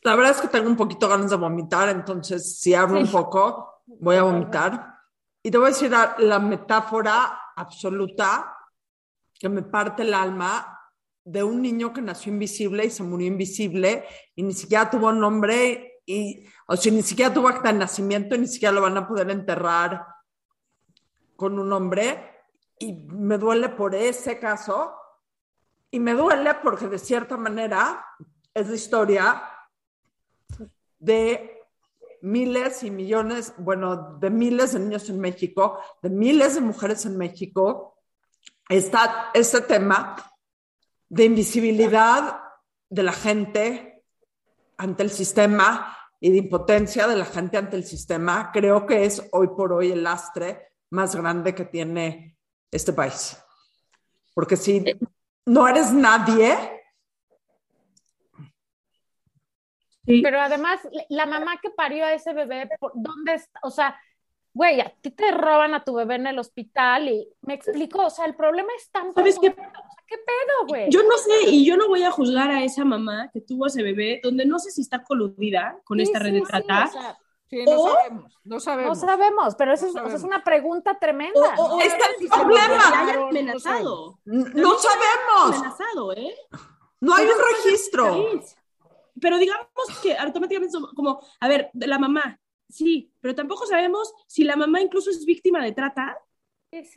La 0.05 0.15
verdad 0.15 0.33
es 0.33 0.41
que 0.41 0.47
tengo 0.49 0.69
un 0.69 0.77
poquito 0.77 1.09
ganas 1.09 1.31
de 1.31 1.35
vomitar, 1.35 1.89
entonces 1.89 2.59
si 2.59 2.75
hablo 2.75 2.97
sí. 2.97 3.05
un 3.05 3.11
poco, 3.11 3.81
voy 3.87 4.15
a 4.17 4.21
vomitar. 4.21 4.99
Y 5.41 5.49
te 5.49 5.57
voy 5.57 5.65
a 5.65 5.69
decir 5.69 5.89
la, 5.89 6.15
la, 6.19 6.37
metáfora 6.37 7.41
absoluta 7.55 8.55
que 9.33 9.49
me 9.49 9.63
parte 9.63 10.03
el 10.03 10.13
alma 10.13 10.79
de 11.23 11.41
un 11.41 11.59
niño 11.59 11.91
que 11.91 12.03
nació 12.03 12.31
invisible 12.31 12.85
y 12.85 12.91
se 12.91 13.01
murió 13.01 13.25
invisible 13.25 14.05
y 14.35 14.43
ni 14.43 14.53
siquiera 14.53 14.91
tuvo 14.91 15.11
nombre 15.11 16.03
y, 16.05 16.45
o 16.67 16.77
sea, 16.77 16.91
ni 16.91 17.01
siquiera 17.01 17.33
tuvo 17.33 17.47
acta 17.47 17.73
de 17.73 17.79
nacimiento 17.79 18.35
y 18.35 18.39
ni 18.39 18.47
siquiera 18.47 18.73
lo 18.73 18.81
van 18.81 18.97
a 18.97 19.07
poder 19.07 19.31
enterrar 19.31 20.05
con 21.35 21.57
un 21.57 21.67
nombre. 21.67 22.43
Y 22.77 22.93
me 22.93 23.39
duele 23.39 23.69
por 23.69 23.95
ese 23.95 24.37
caso 24.37 24.93
y 25.89 25.99
me 25.99 26.13
duele 26.13 26.53
porque 26.61 26.87
de 26.87 26.99
cierta 26.99 27.37
manera 27.37 28.05
es 28.53 28.69
la 28.69 28.75
historia 28.75 29.51
de 31.05 31.61
miles 32.21 32.83
y 32.83 32.89
millones, 32.89 33.53
bueno, 33.57 34.17
de 34.19 34.29
miles 34.29 34.73
de 34.73 34.79
niños 34.79 35.09
en 35.09 35.19
México, 35.19 35.79
de 36.01 36.09
miles 36.09 36.55
de 36.55 36.61
mujeres 36.61 37.05
en 37.05 37.17
México, 37.17 37.99
está 38.67 39.29
este 39.33 39.61
tema 39.61 40.15
de 41.07 41.25
invisibilidad 41.25 42.39
de 42.89 43.03
la 43.03 43.13
gente 43.13 44.03
ante 44.77 45.03
el 45.03 45.11
sistema 45.11 45.95
y 46.19 46.31
de 46.31 46.37
impotencia 46.37 47.07
de 47.07 47.15
la 47.15 47.25
gente 47.25 47.57
ante 47.57 47.75
el 47.75 47.85
sistema, 47.85 48.49
creo 48.51 48.87
que 48.87 49.05
es 49.05 49.21
hoy 49.31 49.49
por 49.49 49.71
hoy 49.71 49.91
el 49.91 50.03
lastre 50.03 50.71
más 50.89 51.15
grande 51.15 51.53
que 51.53 51.65
tiene 51.65 52.37
este 52.71 52.93
país. 52.93 53.37
Porque 54.33 54.57
si 54.57 54.83
no 55.45 55.67
eres 55.67 55.91
nadie, 55.91 56.57
Pero 60.05 60.39
además, 60.39 60.79
la 61.09 61.25
mamá 61.25 61.59
que 61.61 61.69
parió 61.69 62.05
a 62.05 62.13
ese 62.13 62.33
bebé, 62.33 62.69
¿dónde 62.93 63.33
está? 63.33 63.59
O 63.63 63.71
sea, 63.71 63.99
güey, 64.53 64.79
a 64.79 64.89
ti 65.01 65.11
te 65.11 65.31
roban 65.31 65.73
a 65.73 65.83
tu 65.83 65.93
bebé 65.93 66.15
en 66.15 66.27
el 66.27 66.39
hospital 66.39 67.09
y 67.09 67.27
me 67.41 67.55
explico, 67.55 68.05
o 68.05 68.09
sea, 68.09 68.25
el 68.25 68.35
problema 68.35 68.69
es 68.77 68.89
tan... 68.89 69.13
¿Sabes 69.13 69.37
qué? 69.39 69.53
¿Qué 70.07 70.17
pedo, 70.17 70.67
güey? 70.67 70.89
Yo 70.89 71.01
no 71.03 71.17
sé, 71.17 71.49
y 71.49 71.65
yo 71.65 71.75
no 71.77 71.87
voy 71.87 72.03
a 72.03 72.11
juzgar 72.11 72.51
a 72.51 72.63
esa 72.63 72.85
mamá 72.85 73.29
que 73.33 73.41
tuvo 73.41 73.65
a 73.65 73.67
ese 73.67 73.83
bebé, 73.83 74.21
donde 74.23 74.45
no 74.45 74.59
sé 74.59 74.71
si 74.71 74.81
está 74.81 75.03
coludida 75.03 75.77
con 75.83 75.99
esta 75.99 76.19
red 76.19 76.33
de 76.33 76.41
trata. 76.41 76.89
Sí, 77.49 77.63
no 77.63 77.79
sabemos, 77.79 78.39
no 78.43 78.59
sabemos. 78.59 78.97
No 78.97 79.07
sabemos, 79.07 79.55
pero 79.55 79.73
eso 79.73 79.87
es, 79.87 80.23
una 80.23 80.43
pregunta 80.43 80.97
tremenda. 80.99 81.55
O, 81.57 81.79
está 81.79 82.05
el 82.19 82.27
problema. 82.27 83.27
amenazado. 83.29 84.19
No, 84.25 84.77
sabemos. 84.77 85.57
Amenazado, 85.57 86.13
¿eh? 86.13 86.35
No 87.01 87.15
hay 87.15 87.25
un 87.25 87.63
registro. 87.63 88.25
Pero 89.19 89.37
digamos 89.37 89.67
que 90.01 90.15
automáticamente 90.17 90.77
como, 90.95 91.19
a 91.39 91.47
ver, 91.47 91.69
la 91.73 91.99
mamá, 91.99 92.39
sí, 92.69 93.11
pero 93.21 93.35
tampoco 93.35 93.65
sabemos 93.65 94.13
si 94.27 94.43
la 94.43 94.55
mamá 94.55 94.81
incluso 94.81 95.09
es 95.09 95.25
víctima 95.25 95.63
de 95.63 95.71
trata 95.71 96.17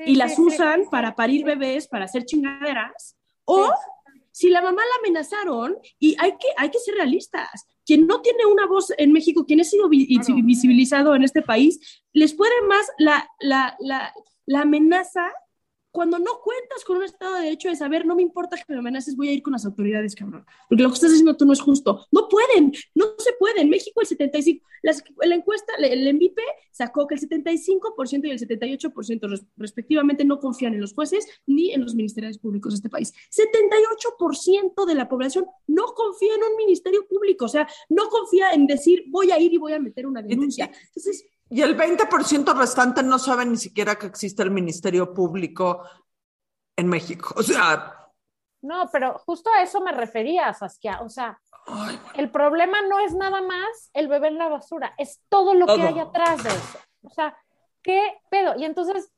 y 0.05 0.17
las 0.17 0.39
usan 0.39 0.89
para 0.91 1.15
parir 1.15 1.45
bebés, 1.45 1.87
para 1.87 2.07
hacer 2.07 2.25
chingaderas, 2.25 3.17
o 3.45 3.73
si 4.33 4.51
la 4.51 4.63
mamá 4.63 4.83
la 4.83 4.99
amenazaron 5.01 5.77
y 5.99 6.17
hay 6.19 6.33
que, 6.33 6.49
hay 6.57 6.71
que 6.71 6.79
ser 6.79 6.95
realistas. 6.95 7.67
Quien 7.85 8.07
no 8.07 8.21
tiene 8.21 8.45
una 8.47 8.67
voz 8.67 8.93
en 8.97 9.13
México, 9.13 9.47
quien 9.47 9.61
ha 9.61 9.65
sido 9.65 9.89
visibilizado 9.89 11.15
en 11.15 11.25
este 11.25 11.43
país, 11.43 12.03
les 12.13 12.35
puede 12.35 12.61
más 12.69 12.87
la, 12.99 13.29
la, 13.41 13.77
la, 13.81 14.13
la 14.47 14.61
amenaza 14.61 15.33
cuando 15.99 16.21
no 16.21 16.41
cuentas 16.45 16.85
con 16.85 16.99
un 16.99 17.03
Estado 17.03 17.35
de 17.35 17.43
Derecho 17.43 17.69
de 17.69 17.75
saber, 17.75 18.07
no 18.07 18.15
me 18.15 18.23
importa 18.23 18.57
que 18.57 18.73
me 18.73 18.79
amenaces, 18.79 19.17
voy 19.17 19.31
a 19.31 19.33
ir 19.33 19.43
con 19.43 19.53
las 19.53 19.67
autoridades, 19.67 20.15
cabrón. 20.15 20.47
Porque 20.69 20.85
lo 20.85 20.91
que 20.91 20.95
estás 20.95 21.11
haciendo 21.11 21.37
tú 21.37 21.45
no 21.45 21.53
es 21.53 21.61
justo. 21.61 22.07
No 22.13 22.29
pueden, 22.29 22.73
no 22.95 23.07
se 23.19 23.33
puede. 23.33 23.63
En 23.63 23.69
México 23.69 24.01
el 24.01 24.07
75, 24.07 24.65
la 24.85 25.35
encuesta, 25.35 25.73
el 25.81 26.15
MVP 26.15 26.41
sacó 26.71 27.09
que 27.09 27.17
el 27.17 27.21
75% 27.21 28.27
y 28.27 28.31
el 28.31 28.39
78% 28.39 29.49
respectivamente 29.57 30.25
no 30.25 30.39
confían 30.39 30.75
en 30.75 30.83
los 30.83 30.95
jueces 30.95 31.27
ni 31.47 31.73
en 31.73 31.81
los 31.81 31.97
ministerios 31.97 32.39
públicos 32.39 32.75
de 32.75 32.77
este 32.77 32.91
país. 32.91 33.13
78% 33.33 34.87
de 34.87 34.95
la 34.95 35.09
población 35.09 35.47
no 35.67 35.87
confía 35.97 36.33
en 36.37 36.45
un 36.45 36.57
ministerio 36.57 37.09
público, 37.09 37.47
o 37.47 37.49
sea, 37.49 37.67
no 37.89 38.09
confía 38.09 38.53
en 38.53 38.69
decir, 38.69 39.03
voy 39.09 39.33
a 39.33 39.41
ir 39.41 39.53
y 39.53 39.59
voy 39.59 39.73
a 39.73 39.81
meter 39.81 40.07
una 40.07 40.23
denuncia. 40.23 40.71
Entonces, 40.87 41.27
y 41.51 41.63
el 41.63 41.77
20% 41.77 42.57
restante 42.57 43.03
no 43.03 43.19
sabe 43.19 43.47
ni 43.47 43.57
siquiera 43.57 43.97
que 43.97 44.07
existe 44.07 44.43
el 44.43 44.51
Ministerio 44.51 45.13
Público 45.15 45.83
en 46.77 46.89
México. 46.89 47.35
O 47.37 47.43
sea. 47.43 47.95
No, 48.61 48.89
pero 48.93 49.19
justo 49.21 49.51
a 49.51 49.63
eso 49.63 49.81
me 49.81 49.93
refería, 49.93 50.53
Saskia. 50.53 51.01
O 51.03 51.09
sea, 51.09 51.41
el 52.15 52.31
problema 52.31 52.83
no 52.83 52.99
es 52.99 53.15
nada 53.15 53.41
más 53.41 53.91
el 53.93 54.09
bebé 54.09 54.29
en 54.29 54.39
la 54.39 54.49
basura, 54.49 54.95
es 54.99 55.21
todo 55.29 55.55
lo 55.55 55.67
que 55.67 55.83
hay 55.83 55.99
atrás 55.99 56.43
de 56.43 56.51
eso. 56.51 56.79
O 57.03 57.11
sea, 57.11 57.37
¿qué 57.83 58.19
pedo? 58.31 58.55
Y 58.59 58.65
entonces, 58.65 59.11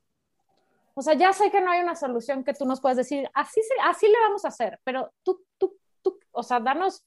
o 0.95 1.03
sea, 1.03 1.15
ya 1.15 1.33
sé 1.33 1.51
que 1.51 1.61
no 1.61 1.71
hay 1.71 1.81
una 1.81 1.95
solución 1.95 2.45
que 2.45 2.55
tú 2.55 2.67
nos 2.67 2.81
puedas 2.81 2.97
decir, 2.97 3.29
así, 3.35 3.61
así 3.85 4.07
le 4.07 4.21
vamos 4.21 4.45
a 4.45 4.49
hacer, 4.49 4.79
pero 4.85 5.13
tú, 5.23 5.45
tú, 5.59 5.77
tú, 6.03 6.19
o 6.33 6.43
sea, 6.43 6.61
danos 6.61 7.05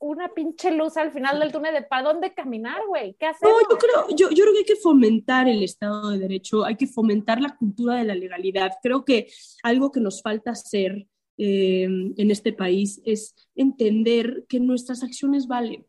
una 0.00 0.28
pinche 0.28 0.70
luz 0.70 0.96
al 0.96 1.12
final 1.12 1.40
del 1.40 1.52
túnel 1.52 1.74
de 1.74 1.82
para 1.82 2.12
dónde 2.12 2.32
caminar, 2.32 2.80
güey. 2.86 3.14
¿Qué 3.18 3.26
hacer? 3.26 3.48
No, 3.48 3.60
yo 3.68 3.76
creo, 3.78 4.16
yo, 4.16 4.30
yo 4.30 4.44
creo 4.44 4.52
que 4.52 4.58
hay 4.60 4.64
que 4.64 4.76
fomentar 4.76 5.48
el 5.48 5.62
Estado 5.62 6.10
de 6.10 6.18
Derecho, 6.18 6.64
hay 6.64 6.76
que 6.76 6.86
fomentar 6.86 7.40
la 7.40 7.56
cultura 7.56 7.96
de 7.96 8.04
la 8.04 8.14
legalidad. 8.14 8.72
Creo 8.82 9.04
que 9.04 9.28
algo 9.62 9.90
que 9.90 10.00
nos 10.00 10.22
falta 10.22 10.52
hacer 10.52 11.06
eh, 11.36 11.84
en 11.84 12.30
este 12.30 12.52
país 12.52 13.00
es 13.04 13.34
entender 13.54 14.44
que 14.48 14.60
nuestras 14.60 15.02
acciones 15.02 15.46
valen. 15.46 15.86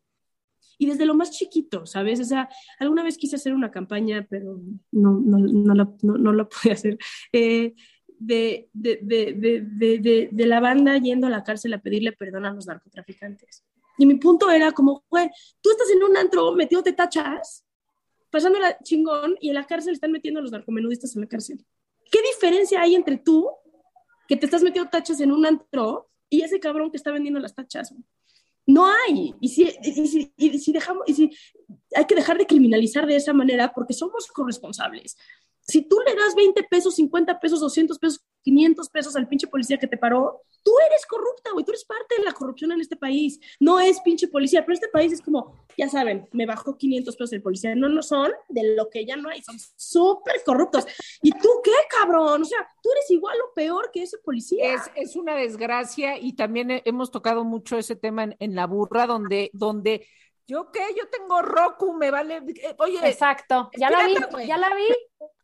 Y 0.78 0.86
desde 0.86 1.04
lo 1.04 1.14
más 1.14 1.30
chiquito, 1.32 1.84
¿sabes? 1.84 2.20
O 2.20 2.24
sea, 2.24 2.48
alguna 2.78 3.02
vez 3.02 3.18
quise 3.18 3.36
hacer 3.36 3.52
una 3.52 3.70
campaña, 3.70 4.26
pero 4.30 4.60
no, 4.92 5.20
no, 5.20 5.38
no, 5.38 5.74
la, 5.74 5.92
no, 6.02 6.32
la 6.32 6.48
pude 6.48 6.72
hacer. 6.72 6.98
Eh, 7.32 7.74
de, 8.18 8.68
de, 8.72 8.98
de, 9.02 10.28
de, 10.30 10.46
la 10.46 10.60
banda 10.60 10.98
yendo 10.98 11.26
a 11.26 11.30
la 11.30 11.42
cárcel 11.42 11.72
a 11.72 11.80
pedirle 11.80 12.12
perdón 12.12 12.44
a 12.46 12.52
los 12.52 12.66
narcotraficantes. 12.66 13.64
Y 14.00 14.06
mi 14.06 14.14
punto 14.14 14.50
era 14.50 14.72
como, 14.72 15.04
güey, 15.10 15.28
tú 15.60 15.70
estás 15.70 15.90
en 15.90 16.02
un 16.02 16.16
antro 16.16 16.52
metiéndote 16.52 16.94
tachas, 16.94 17.66
pasándola 18.30 18.78
chingón, 18.82 19.36
y 19.42 19.50
en 19.50 19.54
la 19.56 19.66
cárcel 19.66 19.92
están 19.92 20.10
metiendo 20.10 20.40
a 20.40 20.42
los 20.42 20.52
narcomenudistas 20.52 21.14
en 21.16 21.20
la 21.20 21.28
cárcel. 21.28 21.62
¿Qué 22.10 22.22
diferencia 22.22 22.80
hay 22.80 22.94
entre 22.94 23.18
tú, 23.18 23.50
que 24.26 24.36
te 24.36 24.46
estás 24.46 24.62
metiendo 24.62 24.88
tachas 24.88 25.20
en 25.20 25.30
un 25.30 25.44
antro, 25.44 26.08
y 26.30 26.40
ese 26.40 26.58
cabrón 26.58 26.90
que 26.90 26.96
está 26.96 27.10
vendiendo 27.12 27.40
las 27.40 27.54
tachas? 27.54 27.94
No 28.64 28.86
hay. 28.86 29.34
Y 29.38 29.48
si, 29.50 29.68
y 30.38 30.58
si 30.58 30.72
dejamos, 30.72 31.02
y 31.06 31.12
si 31.12 31.30
hay 31.94 32.06
que 32.06 32.14
dejar 32.14 32.38
de 32.38 32.46
criminalizar 32.46 33.06
de 33.06 33.16
esa 33.16 33.34
manera 33.34 33.70
porque 33.74 33.92
somos 33.92 34.28
corresponsables. 34.28 35.18
Si 35.60 35.82
tú 35.82 35.98
le 36.06 36.14
das 36.14 36.34
20 36.34 36.62
pesos, 36.70 36.94
50 36.94 37.38
pesos, 37.38 37.60
200 37.60 37.98
pesos, 37.98 38.24
500 38.42 38.88
pesos 38.88 39.16
al 39.16 39.28
pinche 39.28 39.46
policía 39.46 39.78
que 39.78 39.86
te 39.86 39.96
paró, 39.96 40.42
tú 40.62 40.72
eres 40.86 41.06
corrupta, 41.06 41.50
güey, 41.52 41.64
tú 41.64 41.72
eres 41.72 41.84
parte 41.84 42.16
de 42.18 42.24
la 42.24 42.32
corrupción 42.32 42.72
en 42.72 42.80
este 42.80 42.96
país. 42.96 43.40
No 43.58 43.80
es 43.80 44.00
pinche 44.00 44.28
policía, 44.28 44.62
pero 44.62 44.74
este 44.74 44.88
país 44.88 45.12
es 45.12 45.22
como, 45.22 45.66
ya 45.76 45.88
saben, 45.88 46.28
me 46.32 46.46
bajó 46.46 46.76
500 46.76 47.16
pesos 47.16 47.32
el 47.32 47.42
policía. 47.42 47.74
No, 47.74 47.88
no 47.88 48.02
son 48.02 48.30
de 48.48 48.74
lo 48.76 48.88
que 48.90 49.04
ya 49.04 49.16
no 49.16 49.28
hay, 49.28 49.42
son 49.42 49.56
súper 49.76 50.42
corruptos. 50.44 50.86
¿Y 51.22 51.32
tú 51.32 51.48
qué, 51.62 51.72
cabrón? 51.88 52.42
O 52.42 52.44
sea, 52.44 52.66
tú 52.82 52.90
eres 52.92 53.10
igual 53.10 53.36
o 53.48 53.54
peor 53.54 53.90
que 53.92 54.02
ese 54.02 54.18
policía. 54.18 54.74
Es, 54.74 54.90
es 54.96 55.16
una 55.16 55.34
desgracia 55.34 56.18
y 56.18 56.34
también 56.34 56.82
hemos 56.84 57.10
tocado 57.10 57.44
mucho 57.44 57.78
ese 57.78 57.96
tema 57.96 58.24
en, 58.24 58.36
en 58.38 58.54
la 58.54 58.66
burra, 58.66 59.06
donde, 59.06 59.50
donde 59.52 60.06
¿Yo 60.50 60.72
qué? 60.72 60.80
Yo 60.98 61.08
tengo 61.08 61.42
Roku, 61.42 61.92
me 61.92 62.10
vale. 62.10 62.38
Eh, 62.38 62.74
oye. 62.78 62.98
Exacto, 63.08 63.70
ya 63.78 63.88
la 63.88 64.04
vi, 64.04 64.16
ya 64.48 64.58
la 64.58 64.74
vi 64.74 64.88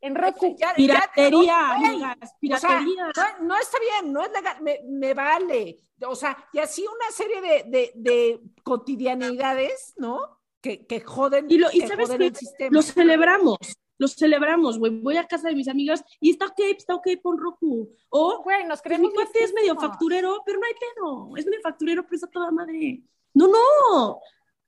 en 0.00 0.16
Roku. 0.16 0.56
piratería, 0.74 1.74
amigas, 1.74 2.34
piratería. 2.40 3.12
no, 3.40 3.56
está 3.56 3.78
bien, 3.78 4.12
no 4.12 4.24
es 4.24 4.32
legal, 4.32 4.56
me, 4.82 5.14
vale. 5.14 5.76
O 6.08 6.16
sea, 6.16 6.36
y 6.52 6.58
así 6.58 6.84
una 6.84 7.08
serie 7.12 7.40
de, 7.40 7.92
de, 7.94 8.40
cotidianidades, 8.64 9.94
¿no? 9.96 10.40
Que, 10.60 10.84
que 10.86 11.00
joden, 11.00 11.46
y 11.48 11.58
lo, 11.58 11.68
y 11.72 11.82
sabes 11.82 12.10
el 12.10 12.34
sistema. 12.34 12.70
Lo 12.72 12.82
celebramos, 12.82 13.58
lo 13.98 14.08
celebramos, 14.08 14.76
güey. 14.76 14.90
Voy 14.90 15.18
a 15.18 15.28
casa 15.28 15.48
de 15.48 15.54
mis 15.54 15.68
amigas 15.68 16.02
y 16.18 16.30
está 16.30 16.46
ok, 16.46 16.58
está 16.76 16.96
ok, 16.96 17.06
pon 17.22 17.38
Roku. 17.38 17.92
O, 18.08 18.42
güey, 18.42 18.62
nos 18.62 18.80
pues, 18.80 18.82
creemos 18.82 19.12
mi 19.12 19.14
cuate 19.14 19.44
es 19.44 19.54
medio 19.54 19.76
facturero, 19.76 20.42
pero 20.44 20.58
no 20.58 20.66
hay 20.66 20.74
pedo. 20.74 21.36
Es 21.36 21.46
medio 21.46 21.62
facturero, 21.62 22.02
pero 22.02 22.16
está 22.16 22.26
toda 22.26 22.50
madre. 22.50 23.04
No, 23.34 23.46
no. 23.46 24.20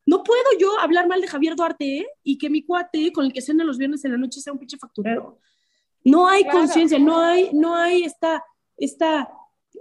No 0.08 0.22
puedo 0.22 0.42
yo 0.58 0.80
hablar 0.80 1.06
mal 1.06 1.20
de 1.20 1.28
Javier 1.28 1.54
Duarte 1.54 2.06
y 2.24 2.38
que 2.38 2.48
mi 2.48 2.62
cuate 2.62 3.12
con 3.12 3.26
el 3.26 3.32
que 3.34 3.42
cena 3.42 3.62
los 3.62 3.76
viernes 3.76 4.02
en 4.06 4.12
la 4.12 4.16
noche 4.16 4.40
sea 4.40 4.54
un 4.54 4.58
pinche 4.58 4.78
facturero. 4.78 5.38
No 6.02 6.26
hay 6.26 6.48
conciencia, 6.48 6.98
no 6.98 7.20
hay, 7.20 7.50
no 7.52 7.76
hay 7.76 8.04
esta, 8.04 8.42
esta 8.78 9.28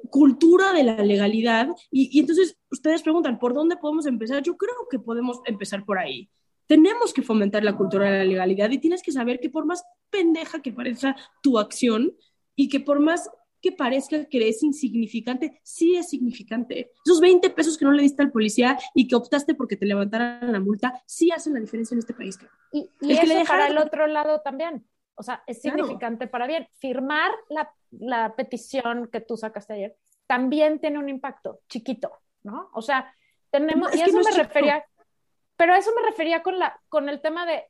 cultura 0.10 0.74
de 0.74 0.84
la 0.84 0.98
legalidad. 0.98 1.70
Y, 1.90 2.10
y, 2.12 2.20
entonces 2.20 2.58
ustedes 2.70 3.04
preguntan, 3.04 3.40
¿por 3.40 3.54
dónde 3.54 3.78
podemos 3.78 4.06
empezar? 4.06 4.44
Yo 4.44 4.58
creo 4.58 4.76
que 4.92 5.00
podemos 5.00 5.40
empezar 5.46 5.86
por 5.86 5.98
ahí. 5.98 6.30
Tenemos 6.66 7.14
que 7.14 7.22
fomentar 7.22 7.64
la 7.64 7.78
cultura 7.78 8.12
de 8.12 8.18
la 8.18 8.26
legalidad 8.26 8.70
y 8.72 8.80
tienes 8.80 9.02
que 9.02 9.14
saber 9.14 9.40
que 9.40 9.50
por 9.50 9.66
más 9.66 9.86
pendeja 10.10 10.62
que 10.62 10.74
parezca 10.74 11.16
tu 11.42 11.58
acción 11.58 12.14
y 12.54 12.68
que 12.68 12.82
por 12.82 13.00
más 13.00 13.30
que 13.62 13.72
parezca 13.72 14.26
que 14.26 14.48
es 14.48 14.64
insignificante, 14.64 15.60
sí 15.64 15.96
es 15.96 16.10
significante. 16.10 16.92
Esos 17.06 17.20
20 17.20 17.50
pesos 17.52 17.78
que 17.78 17.86
no 17.86 17.92
le 17.92 18.04
diste 18.04 18.24
al 18.24 18.32
policía 18.32 18.78
y 18.94 19.08
que 19.08 19.16
optaste 19.16 19.56
porque 19.56 19.78
te 19.78 19.86
levantaran 19.86 20.52
la 20.52 20.60
multa, 20.60 21.02
sí 21.06 21.32
hacen 21.32 21.54
la 21.54 21.60
diferencia 21.60 21.96
en 21.96 22.00
este 22.00 22.14
país. 22.14 22.38
Y, 22.72 22.90
y 23.02 23.14
eso 23.14 23.22
que 23.24 23.46
para 23.46 23.68
el 23.68 23.78
otro 23.78 24.08
lado 24.08 24.42
también. 24.42 24.86
O 25.16 25.24
sea, 25.24 25.44
es 25.48 25.62
significante 25.62 26.28
para 26.28 26.46
bien. 26.46 26.68
Firmar 26.78 27.32
la, 27.50 27.74
la, 27.92 28.36
petición 28.36 29.10
que 29.12 29.20
tú 29.20 29.36
sacaste 29.36 29.74
ayer 29.74 29.98
también 30.28 30.80
tiene 30.80 31.00
un 31.00 31.10
impacto 31.10 31.62
chiquito, 31.68 32.12
¿no? 32.44 32.70
O 32.74 32.82
sea, 32.82 33.12
tenemos, 33.50 33.96
y 33.96 34.02
eso 34.02 34.20
me 34.20 34.32
refería, 34.32 34.86
pero 35.56 35.74
a 35.74 35.78
eso 35.78 35.92
me 35.96 36.08
refería 36.08 36.44
con, 36.44 36.60
la, 36.60 36.80
con 36.90 37.10
el 37.10 37.22
tema 37.22 37.46
de 37.46 37.64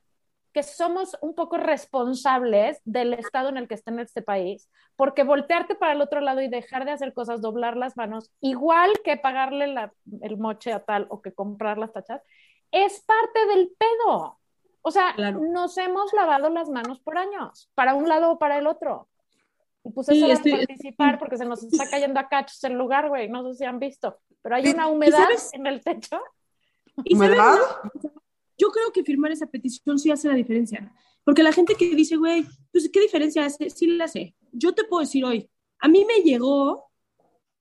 que 0.58 0.64
somos 0.64 1.16
un 1.22 1.36
poco 1.36 1.58
responsables 1.58 2.82
del 2.84 3.14
estado 3.14 3.50
en 3.50 3.58
el 3.58 3.68
que 3.68 3.76
está 3.76 3.92
en 3.92 4.00
este 4.00 4.24
país, 4.24 4.72
porque 4.96 5.24
voltearte 5.24 5.76
para 5.76 5.94
el 5.94 6.02
otro 6.02 6.20
lado 6.20 6.42
y 6.42 6.48
dejar 6.48 6.84
de 6.84 6.90
hacer 6.90 7.14
cosas, 7.14 7.44
doblar 7.44 7.78
las 7.78 7.96
manos, 7.96 8.32
igual 8.42 8.92
que 9.04 9.18
pagarle 9.18 9.92
el 10.24 10.38
moche 10.40 10.74
a 10.74 10.84
tal 10.84 11.06
o 11.12 11.22
que 11.22 11.32
comprar 11.32 11.78
las 11.78 11.94
tachas, 11.94 12.24
es 12.72 13.02
parte 13.02 13.46
del 13.54 13.72
pedo. 13.78 14.40
O 14.82 14.90
sea, 14.90 15.14
nos 15.16 15.78
hemos 15.78 16.12
lavado 16.14 16.50
las 16.50 16.70
manos 16.70 17.02
por 17.02 17.20
años, 17.20 17.70
para 17.76 17.94
un 17.94 18.10
lado 18.10 18.32
o 18.32 18.40
para 18.40 18.58
el 18.58 18.66
otro. 18.66 19.08
Y 19.84 19.92
puse 19.92 20.14
eso 20.14 20.26
a 20.26 20.58
participar 20.58 21.20
porque 21.20 21.38
se 21.38 21.46
nos 21.46 21.62
está 21.62 21.88
cayendo 21.88 22.20
a 22.20 22.30
cachos 22.30 22.64
el 22.64 22.74
lugar, 22.74 23.10
güey. 23.10 23.30
No 23.30 23.44
sé 23.44 23.60
si 23.60 23.64
han 23.64 23.78
visto, 23.78 24.18
pero 24.42 24.56
hay 24.56 24.70
una 24.70 24.88
humedad 24.88 25.30
en 25.54 25.68
el 25.68 25.84
techo. 25.84 26.20
¿Humedad? 27.12 27.60
Yo 28.58 28.70
creo 28.70 28.92
que 28.92 29.04
firmar 29.04 29.32
esa 29.32 29.48
petición 29.48 30.00
sí 30.00 30.12
hace 30.12 30.28
la 30.28 30.36
diferencia. 30.36 30.94
Porque 31.24 31.44
la 31.44 31.52
gente 31.52 31.76
que 31.76 31.94
dice, 31.94 32.16
güey, 32.16 32.46
pues 32.72 32.90
¿qué 32.92 33.02
diferencia 33.02 33.46
hace? 33.46 33.70
Sí 33.70 33.88
la 33.88 34.06
hace. 34.06 34.36
Yo 34.52 34.74
te 34.74 34.84
puedo 34.86 35.02
decir 35.02 35.26
hoy, 35.26 35.50
a 35.80 35.88
mí 35.88 36.06
me 36.06 36.24
llegó, 36.24 36.86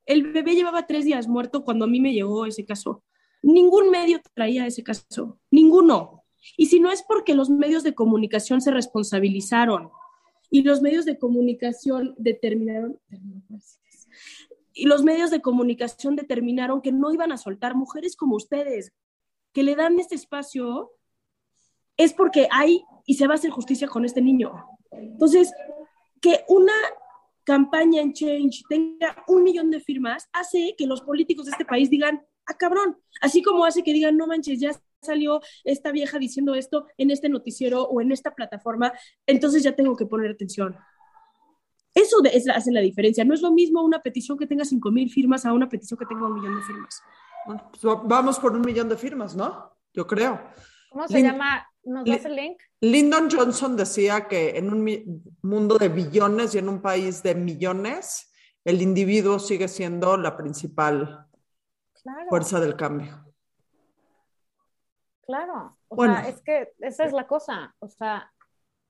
el 0.06 0.32
bebé 0.32 0.54
llevaba 0.54 0.86
tres 0.86 1.04
días 1.04 1.26
muerto 1.26 1.64
cuando 1.64 1.84
a 1.84 1.88
mí 1.88 2.00
me 2.00 2.12
llegó 2.12 2.46
ese 2.46 2.64
caso. 2.64 3.02
Ningún 3.42 3.90
medio 3.90 4.20
traía 4.34 4.66
ese 4.66 4.82
caso, 4.82 5.40
ninguno. 5.50 6.24
Y 6.56 6.66
si 6.66 6.80
no 6.80 6.90
es 6.90 7.02
porque 7.02 7.34
los 7.34 7.50
medios 7.50 7.82
de 7.82 7.94
comunicación 7.94 8.60
se 8.60 8.70
responsabilizaron 8.70 9.90
y 10.50 10.62
los 10.62 10.80
medios 10.80 11.04
de 11.04 11.18
comunicación 11.18 12.14
determinaron, 12.18 13.00
y 14.72 14.86
los 14.86 15.02
medios 15.02 15.30
de 15.30 15.40
comunicación 15.40 16.16
determinaron 16.16 16.82
que 16.82 16.92
no 16.92 17.12
iban 17.12 17.32
a 17.32 17.36
soltar 17.36 17.74
mujeres 17.74 18.14
como 18.14 18.36
ustedes, 18.36 18.92
que 19.56 19.62
le 19.62 19.74
dan 19.74 19.98
este 19.98 20.16
espacio, 20.16 20.92
es 21.96 22.12
porque 22.12 22.46
hay 22.50 22.84
y 23.06 23.14
se 23.14 23.26
va 23.26 23.32
a 23.32 23.36
hacer 23.36 23.50
justicia 23.50 23.88
con 23.88 24.04
este 24.04 24.20
niño. 24.20 24.52
Entonces, 24.90 25.50
que 26.20 26.44
una 26.48 26.74
campaña 27.42 28.02
en 28.02 28.12
Change 28.12 28.64
tenga 28.68 29.24
un 29.28 29.42
millón 29.42 29.70
de 29.70 29.80
firmas 29.80 30.28
hace 30.34 30.74
que 30.76 30.86
los 30.86 31.00
políticos 31.00 31.46
de 31.46 31.52
este 31.52 31.64
país 31.64 31.88
digan, 31.88 32.20
ah, 32.44 32.52
cabrón, 32.58 32.98
así 33.22 33.42
como 33.42 33.64
hace 33.64 33.82
que 33.82 33.94
digan, 33.94 34.18
no 34.18 34.26
manches, 34.26 34.60
ya 34.60 34.72
salió 35.00 35.40
esta 35.64 35.90
vieja 35.90 36.18
diciendo 36.18 36.54
esto 36.54 36.88
en 36.98 37.10
este 37.10 37.30
noticiero 37.30 37.84
o 37.84 38.02
en 38.02 38.12
esta 38.12 38.34
plataforma, 38.34 38.92
entonces 39.26 39.62
ya 39.62 39.74
tengo 39.74 39.96
que 39.96 40.04
poner 40.04 40.32
atención. 40.32 40.76
Eso 41.94 42.18
es, 42.30 42.46
hace 42.46 42.72
la 42.72 42.80
diferencia. 42.82 43.24
No 43.24 43.32
es 43.32 43.40
lo 43.40 43.52
mismo 43.52 43.82
una 43.82 44.02
petición 44.02 44.36
que 44.36 44.46
tenga 44.46 44.66
5 44.66 44.90
mil 44.90 45.08
firmas 45.08 45.46
a 45.46 45.54
una 45.54 45.70
petición 45.70 45.98
que 45.98 46.04
tenga 46.04 46.26
un 46.26 46.34
millón 46.34 46.56
de 46.56 46.62
firmas. 46.62 47.02
Pues, 47.46 47.82
vamos 48.04 48.38
por 48.38 48.52
un 48.52 48.62
millón 48.62 48.88
de 48.88 48.96
firmas, 48.96 49.34
¿no? 49.34 49.76
Yo 49.92 50.06
creo. 50.06 50.40
¿Cómo 50.90 51.06
se 51.08 51.22
llama? 51.22 51.66
¿Nos 51.84 52.04
das 52.04 52.24
el 52.24 52.36
link? 52.36 52.60
Lyndon 52.80 53.28
Johnson 53.30 53.76
decía 53.76 54.26
que 54.26 54.58
en 54.58 54.72
un 54.72 55.22
mundo 55.42 55.78
de 55.78 55.88
billones 55.88 56.54
y 56.54 56.58
en 56.58 56.68
un 56.68 56.82
país 56.82 57.22
de 57.22 57.34
millones, 57.34 58.32
el 58.64 58.82
individuo 58.82 59.38
sigue 59.38 59.68
siendo 59.68 60.16
la 60.16 60.36
principal 60.36 61.26
fuerza 62.28 62.60
del 62.60 62.76
cambio. 62.76 63.24
Claro, 65.22 65.76
o 65.88 66.04
sea, 66.04 66.28
es 66.28 66.40
que 66.42 66.72
esa 66.78 67.04
es 67.04 67.12
la 67.12 67.26
cosa, 67.26 67.74
o 67.80 67.88
sea, 67.88 68.32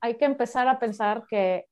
hay 0.00 0.18
que 0.18 0.26
empezar 0.26 0.68
a 0.68 0.78
pensar 0.78 1.24
que 1.28 1.66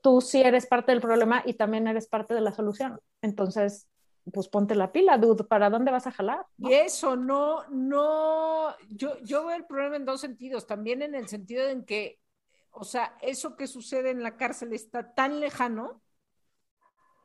tú 0.00 0.20
sí 0.20 0.42
eres 0.42 0.66
parte 0.66 0.92
del 0.92 1.00
problema 1.00 1.42
y 1.44 1.54
también 1.54 1.88
eres 1.88 2.06
parte 2.06 2.34
de 2.34 2.40
la 2.40 2.52
solución. 2.52 3.00
Entonces, 3.20 3.88
pues 4.32 4.48
ponte 4.48 4.74
la 4.74 4.92
pila, 4.92 5.18
dude, 5.18 5.44
¿para 5.44 5.70
dónde 5.70 5.90
vas 5.90 6.06
a 6.06 6.12
jalar? 6.12 6.46
Y 6.58 6.72
eso, 6.72 7.16
no, 7.16 7.64
no, 7.68 8.74
yo, 8.88 9.18
yo 9.22 9.46
veo 9.46 9.56
el 9.56 9.66
problema 9.66 9.96
en 9.96 10.04
dos 10.04 10.20
sentidos, 10.20 10.66
también 10.66 11.02
en 11.02 11.14
el 11.14 11.28
sentido 11.28 11.68
en 11.68 11.84
que, 11.84 12.20
o 12.70 12.84
sea, 12.84 13.16
eso 13.20 13.56
que 13.56 13.66
sucede 13.66 14.10
en 14.10 14.22
la 14.22 14.36
cárcel 14.36 14.72
está 14.72 15.14
tan 15.14 15.40
lejano, 15.40 16.00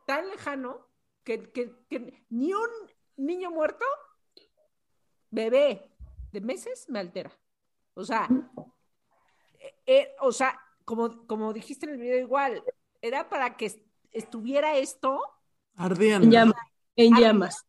tan 0.05 0.29
lejano, 0.29 0.87
que, 1.23 1.51
que, 1.51 1.71
que 1.89 2.25
ni 2.29 2.53
un 2.53 2.69
niño 3.17 3.51
muerto, 3.51 3.85
bebé, 5.29 5.91
de 6.31 6.41
meses 6.41 6.87
me 6.89 6.99
altera. 6.99 7.31
O 7.93 8.03
sea, 8.03 8.27
eh, 9.59 9.75
eh, 9.85 10.15
o 10.21 10.31
sea, 10.31 10.59
como, 10.85 11.27
como 11.27 11.53
dijiste 11.53 11.85
en 11.85 11.93
el 11.93 11.99
video 11.99 12.19
igual, 12.19 12.63
era 13.01 13.29
para 13.29 13.57
que 13.57 13.71
estuviera 14.11 14.77
esto 14.77 15.21
ardiendo. 15.75 16.55
En 16.99 17.15
llamas. 17.15 17.65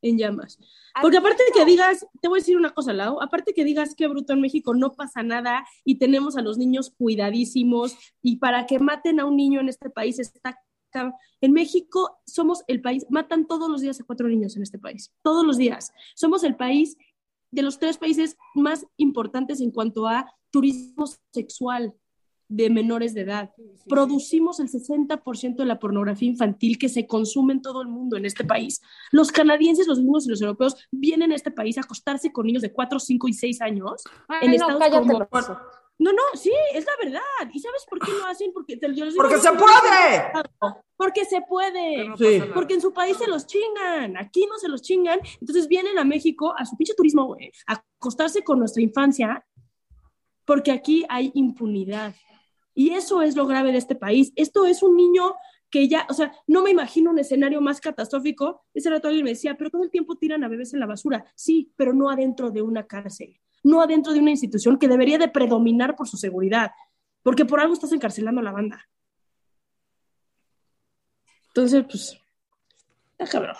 En 0.00 0.18
llamas. 0.18 0.58
Porque 1.00 1.18
aparte 1.18 1.44
de 1.44 1.52
que 1.52 1.64
digas, 1.64 2.06
te 2.20 2.28
voy 2.28 2.38
a 2.38 2.40
decir 2.40 2.56
una 2.56 2.70
cosa, 2.70 2.92
Lau, 2.92 3.20
aparte 3.22 3.54
que 3.54 3.64
digas 3.64 3.94
que 3.94 4.06
bruto 4.08 4.32
en 4.32 4.40
México 4.40 4.74
no 4.74 4.92
pasa 4.94 5.22
nada 5.22 5.64
y 5.84 5.98
tenemos 5.98 6.36
a 6.36 6.42
los 6.42 6.58
niños 6.58 6.90
cuidadísimos 6.90 7.96
y 8.20 8.36
para 8.36 8.66
que 8.66 8.78
maten 8.78 9.20
a 9.20 9.24
un 9.24 9.36
niño 9.36 9.60
en 9.60 9.68
este 9.68 9.90
país 9.90 10.18
está 10.18 10.58
en 11.40 11.52
México 11.52 12.20
somos 12.26 12.64
el 12.66 12.80
país, 12.80 13.06
matan 13.08 13.46
todos 13.46 13.70
los 13.70 13.80
días 13.80 14.00
a 14.00 14.04
cuatro 14.04 14.28
niños 14.28 14.56
en 14.56 14.62
este 14.62 14.78
país, 14.78 15.12
todos 15.22 15.44
los 15.44 15.56
días. 15.56 15.92
Somos 16.14 16.44
el 16.44 16.56
país 16.56 16.96
de 17.50 17.62
los 17.62 17.78
tres 17.78 17.98
países 17.98 18.36
más 18.54 18.86
importantes 18.96 19.60
en 19.60 19.70
cuanto 19.70 20.06
a 20.06 20.30
turismo 20.50 21.06
sexual 21.32 21.94
de 22.52 22.68
menores 22.68 23.14
de 23.14 23.22
edad. 23.22 23.50
Producimos 23.88 24.60
el 24.60 24.68
60% 24.68 25.56
de 25.56 25.64
la 25.64 25.78
pornografía 25.78 26.28
infantil 26.28 26.78
que 26.78 26.90
se 26.90 27.06
consume 27.06 27.54
en 27.54 27.62
todo 27.62 27.80
el 27.80 27.88
mundo 27.88 28.16
en 28.16 28.26
este 28.26 28.44
país. 28.44 28.82
Los 29.10 29.32
canadienses, 29.32 29.86
los 29.86 29.98
gringos 29.98 30.26
y 30.26 30.30
los 30.30 30.42
europeos 30.42 30.76
vienen 30.90 31.32
a 31.32 31.34
este 31.34 31.50
país 31.50 31.78
a 31.78 31.80
acostarse 31.80 32.30
con 32.30 32.46
niños 32.46 32.62
de 32.62 32.72
4, 32.72 32.98
5 32.98 33.28
y 33.28 33.32
6 33.32 33.60
años 33.62 34.04
en 34.42 34.50
no, 34.50 34.54
estados 34.54 34.98
como... 34.98 35.26
No, 35.98 36.10
no, 36.12 36.22
sí, 36.34 36.52
es 36.74 36.84
la 36.84 36.92
verdad. 37.02 37.52
¿Y 37.52 37.60
sabes 37.60 37.86
por 37.88 38.00
qué 38.00 38.10
lo 38.10 38.26
hacen? 38.26 38.52
Porque, 38.52 38.76
Porque 39.16 39.38
se 39.38 39.52
puede. 39.52 40.32
Porque 40.96 41.24
se 41.24 41.40
puede. 41.42 42.46
Porque 42.52 42.74
en 42.74 42.80
su 42.80 42.92
país 42.92 43.16
se 43.16 43.28
los 43.28 43.46
chingan. 43.46 44.16
Aquí 44.16 44.46
no 44.46 44.58
se 44.58 44.68
los 44.68 44.82
chingan. 44.82 45.20
Entonces 45.40 45.68
vienen 45.68 45.98
a 45.98 46.04
México 46.04 46.54
a 46.58 46.64
su 46.64 46.76
pinche 46.76 46.94
turismo, 46.94 47.26
güey, 47.26 47.52
a 47.68 47.82
acostarse 47.98 48.42
con 48.42 48.58
nuestra 48.58 48.82
infancia. 48.82 49.46
Porque 50.44 50.72
aquí 50.72 51.04
hay 51.08 51.30
impunidad. 51.34 52.14
Y 52.74 52.90
eso 52.90 53.22
es 53.22 53.36
lo 53.36 53.46
grave 53.46 53.72
de 53.72 53.78
este 53.78 53.94
país. 53.94 54.32
Esto 54.36 54.66
es 54.66 54.82
un 54.82 54.96
niño 54.96 55.34
que 55.70 55.88
ya, 55.88 56.06
o 56.10 56.14
sea, 56.14 56.32
no 56.46 56.62
me 56.62 56.70
imagino 56.70 57.10
un 57.10 57.18
escenario 57.18 57.60
más 57.60 57.80
catastrófico. 57.80 58.64
Ese 58.74 58.90
rato 58.90 59.08
alguien 59.08 59.24
me 59.24 59.30
decía, 59.30 59.56
pero 59.56 59.70
todo 59.70 59.84
el 59.84 59.90
tiempo 59.90 60.16
tiran 60.16 60.44
a 60.44 60.48
bebés 60.48 60.74
en 60.74 60.80
la 60.80 60.86
basura. 60.86 61.24
Sí, 61.34 61.72
pero 61.76 61.94
no 61.94 62.10
adentro 62.10 62.50
de 62.50 62.62
una 62.62 62.86
cárcel 62.86 63.38
no 63.62 63.80
adentro 63.80 64.12
de 64.12 64.20
una 64.20 64.30
institución 64.30 64.78
que 64.78 64.88
debería 64.88 65.18
de 65.18 65.28
predominar 65.28 65.94
por 65.96 66.08
su 66.08 66.16
seguridad, 66.16 66.72
porque 67.22 67.44
por 67.44 67.60
algo 67.60 67.74
estás 67.74 67.92
encarcelando 67.92 68.40
a 68.40 68.44
la 68.44 68.52
banda. 68.52 68.88
Entonces, 71.48 71.84
pues, 71.84 72.20
está 73.18 73.30
cabrón. 73.30 73.56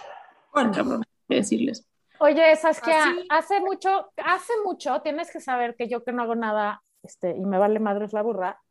Bueno, 0.53 0.73
cabrón, 0.73 1.03
qué 1.29 1.37
decirles. 1.37 1.87
Oye, 2.19 2.55
Saskia, 2.57 3.17
hace 3.31 3.61
mucho, 3.61 4.13
hace 4.25 4.53
mucho, 4.65 5.01
tienes 5.03 5.31
que 5.31 5.41
saber 5.41 5.75
que 5.77 5.89
yo 5.89 6.05
que 6.05 6.13
no 6.13 6.23
hago 6.23 6.35
nada, 6.35 6.83
este, 7.03 7.37
y 7.37 7.45
me 7.45 7.59
vale 7.59 7.81
madres 7.81 8.13
la 8.13 8.23
burra, 8.23 8.62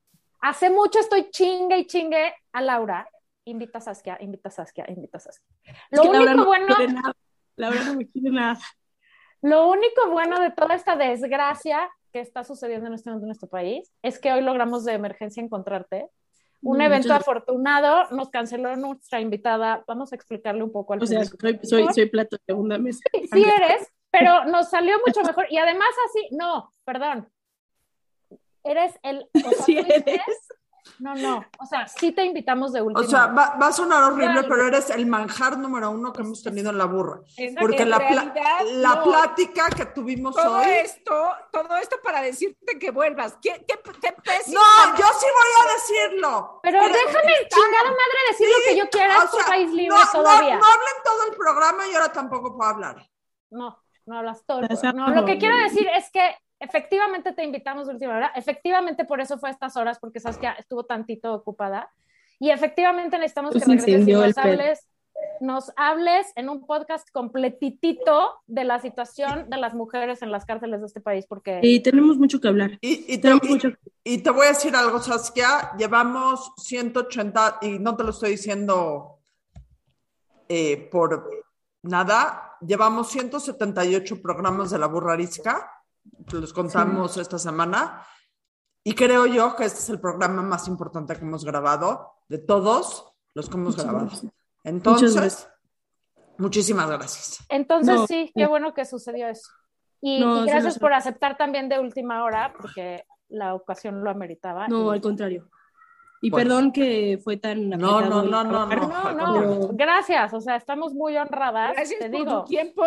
hace 0.42 0.70
mucho 0.70 1.00
estoy 1.00 1.30
chingue 1.30 1.78
y 1.78 1.88
chingue 1.88 2.34
a 2.52 2.62
Laura, 2.62 3.08
invita 3.46 3.78
a 3.78 3.82
Saskia, 3.82 4.18
invita 4.20 4.50
a 4.50 4.52
Saskia, 4.52 4.86
invita 4.90 5.18
a 5.18 5.22
Saskia. 5.22 5.56
Lo 5.92 6.04
único 6.04 6.46
bueno... 6.46 6.76
Laura 7.58 7.84
no 7.84 7.96
me 7.96 8.08
quiere 8.08 8.32
nada. 8.32 8.60
Lo 9.42 9.70
único 9.70 10.10
bueno 10.10 10.40
de 10.40 10.52
toda 10.52 10.76
esta 10.76 10.96
desgracia 10.96 11.90
que 12.12 12.20
está 12.20 12.44
sucediendo 12.44 12.88
en 12.88 12.94
este 12.94 13.10
momento 13.10 13.26
en 13.26 13.30
nuestro 13.30 13.50
país 13.50 13.92
es 14.02 14.20
que 14.20 14.32
hoy 14.32 14.42
logramos 14.42 14.86
de 14.86 14.94
emergencia 14.94 15.44
encontrarte. 15.44 16.08
Un 16.62 16.78
mm, 16.78 16.82
evento 16.82 17.14
afortunado, 17.14 18.04
nos 18.12 18.30
canceló 18.30 18.76
nuestra 18.76 19.20
invitada. 19.20 19.84
Vamos 19.88 20.12
a 20.12 20.16
explicarle 20.16 20.64
un 20.64 20.72
poco 20.72 20.94
al 20.94 21.02
O 21.02 21.06
sea, 21.06 21.26
soy, 21.26 21.60
soy, 21.64 21.88
soy, 21.94 22.10
plato 22.10 22.38
de 22.38 22.44
segunda 22.46 22.78
mesa. 22.78 23.00
Sí, 23.32 23.44
eres, 23.44 23.88
pero 24.12 24.46
nos 24.46 24.70
salió 24.70 24.98
mucho 25.06 25.22
mejor. 25.24 25.48
Y 25.50 25.58
además 25.58 25.90
así, 26.08 26.36
no, 26.36 26.74
perdón. 26.84 27.28
Eres 28.64 29.00
el... 29.04 29.28
sí 29.66 29.78
eres. 29.78 30.22
No, 31.00 31.16
no, 31.16 31.46
o 31.60 31.66
sea, 31.66 31.88
sí 31.88 32.12
te 32.12 32.26
invitamos 32.26 32.74
de 32.74 32.82
último. 32.82 33.06
O 33.06 33.10
sea, 33.10 33.28
va, 33.28 33.56
a 33.60 33.72
sonar 33.72 34.04
horrible, 34.04 34.44
pero 34.44 34.68
eres 34.68 34.90
el 34.90 35.06
manjar 35.06 35.58
número 35.58 35.90
uno 35.90 36.12
que 36.12 36.22
hemos 36.22 36.44
tenido 36.44 36.70
en 36.70 36.78
la 36.78 36.86
burra. 36.86 37.22
Porque 37.60 37.86
la, 37.86 38.00
la 38.66 39.04
plática 39.04 39.70
que 39.70 39.86
tuvimos 39.88 40.36
todo 40.36 40.60
hoy. 40.60 40.66
Esto, 40.66 41.32
todo 41.52 41.76
esto 41.78 41.98
para 42.04 42.22
decirte 42.22 42.80
que 42.80 42.92
vuelvas. 42.92 43.38
¿Qué, 43.42 43.66
qué, 43.68 43.78
pésimo? 43.78 44.60
No, 44.60 44.98
yo 44.98 45.06
sí 45.20 45.26
voy 45.26 45.52
a 45.60 45.74
decirlo. 45.74 46.60
Pero, 46.64 46.80
déjame, 46.82 47.34
chingada 47.50 47.84
madre, 47.84 48.20
decir 48.30 48.48
lo 48.48 48.70
que 48.70 48.78
yo 48.78 48.90
quiera. 48.90 49.24
es 49.24 49.34
un 49.34 49.46
país 49.46 49.72
libre 49.72 49.98
todavía. 50.12 50.58
No, 50.58 50.66
hablen 50.66 50.96
todo 51.04 51.28
el 51.30 51.36
programa 51.36 51.88
y 51.88 51.94
ahora 51.94 52.12
tampoco 52.12 52.56
puedo 52.56 52.70
hablar. 52.70 53.08
No, 53.50 53.78
no 54.06 54.18
hablas 54.18 54.44
todo. 54.46 54.62
No, 54.94 55.10
lo 55.10 55.26
que 55.26 55.38
quiero 55.38 55.58
decir 55.58 55.88
es 55.96 56.10
que 56.12 56.36
efectivamente 56.62 57.34
te 57.34 57.44
invitamos 57.44 57.88
de 57.88 57.94
última 57.94 58.16
hora, 58.16 58.32
efectivamente 58.36 59.06
por 59.06 59.20
eso 59.20 59.38
fue 59.38 59.50
a 59.50 59.52
estas 59.52 59.76
horas, 59.76 60.00
porque 60.00 60.20
sabes 60.20 60.38
que 60.38 60.48
estuvo 60.58 60.86
tantito 60.86 61.34
ocupada, 61.34 61.92
y 62.40 62.50
efectivamente 62.50 63.18
necesitamos 63.18 63.52
pues 63.52 63.66
que 63.66 63.72
regreses 63.72 64.08
y 64.08 64.14
nos 64.14 64.38
hables, 64.38 64.88
nos 65.42 65.72
hables 65.76 66.28
en 66.36 66.50
un 66.50 66.66
podcast 66.66 67.08
completitito 67.12 68.32
de 68.48 68.64
la 68.64 68.80
situación 68.80 69.50
de 69.50 69.58
las 69.58 69.74
mujeres 69.74 70.22
en 70.22 70.32
las 70.32 70.46
cárceles 70.46 70.80
de 70.80 70.88
este 70.88 71.02
país, 71.02 71.26
porque... 71.28 71.60
Y 71.62 71.82
tenemos 71.82 72.18
mucho 72.18 72.40
que 72.40 72.48
hablar. 72.48 72.78
Y, 72.82 73.18
te, 73.18 73.32
y 74.04 74.18
te 74.20 74.30
voy 74.30 74.46
a 74.46 74.50
decir 74.50 74.76
algo, 74.76 75.00
Saskia, 75.00 75.74
llevamos 75.78 76.54
180, 76.58 77.60
y 77.62 77.80
no 77.80 77.96
te 77.96 78.04
lo 78.04 78.10
estoy 78.10 78.32
diciendo 78.32 79.20
eh, 80.48 80.90
por 80.92 81.30
nada, 81.84 82.58
llevamos 82.62 83.10
178 83.10 84.22
programas 84.22 84.72
de 84.72 84.80
la 84.80 84.88
burrarisca 84.88 85.81
los 86.32 86.54
contamos 86.54 87.18
esta 87.18 87.38
semana. 87.38 88.06
Y 88.84 88.96
creo 88.96 89.26
yo 89.26 89.56
que 89.56 89.66
este 89.66 89.80
es 89.80 89.90
el 89.90 90.00
programa 90.00 90.42
más 90.42 90.68
importante 90.68 91.16
que 91.16 91.22
hemos 91.22 91.46
grabado 91.46 92.14
de 92.30 92.40
todos 92.40 93.14
los 93.34 93.50
que 93.50 93.58
hemos 93.58 93.78
grabado. 93.78 94.10
Entonces, 94.64 95.48
muchísimas 96.38 96.90
gracias. 96.90 97.46
Entonces, 97.50 98.02
sí, 98.08 98.32
qué 98.36 98.48
bueno 98.48 98.74
que 98.74 98.86
sucedió 98.86 99.28
eso. 99.28 99.50
Y, 100.02 100.20
gracias 100.46 100.80
por 100.80 100.94
aceptar 100.94 101.38
también 101.38 101.70
de 101.70 101.80
última 101.80 102.24
hora, 102.24 102.54
porque 102.60 103.06
la 103.30 103.54
ocasión 103.54 104.04
lo 104.04 104.10
ameritaba. 104.10 104.68
No, 104.68 104.90
al 104.90 105.02
contrario. 105.02 105.48
Y 106.24 106.30
perdón 106.30 106.72
que 106.72 107.20
fue 107.24 107.38
tan 107.38 107.68
no, 107.68 107.78
no, 107.78 108.22
no, 108.22 108.24
no, 108.24 108.44
no, 108.44 108.66
no, 108.68 109.14
no, 109.14 109.70
gracias, 109.74 110.34
o 110.34 110.40
sea, 110.40 110.56
estamos 110.56 110.94
muy 110.94 111.18
honradas. 111.18 111.74
Gracias 111.74 112.00
te 112.00 112.10
por 112.12 112.20
digo. 112.20 112.44
tu 112.44 112.50
tiempo, 112.50 112.84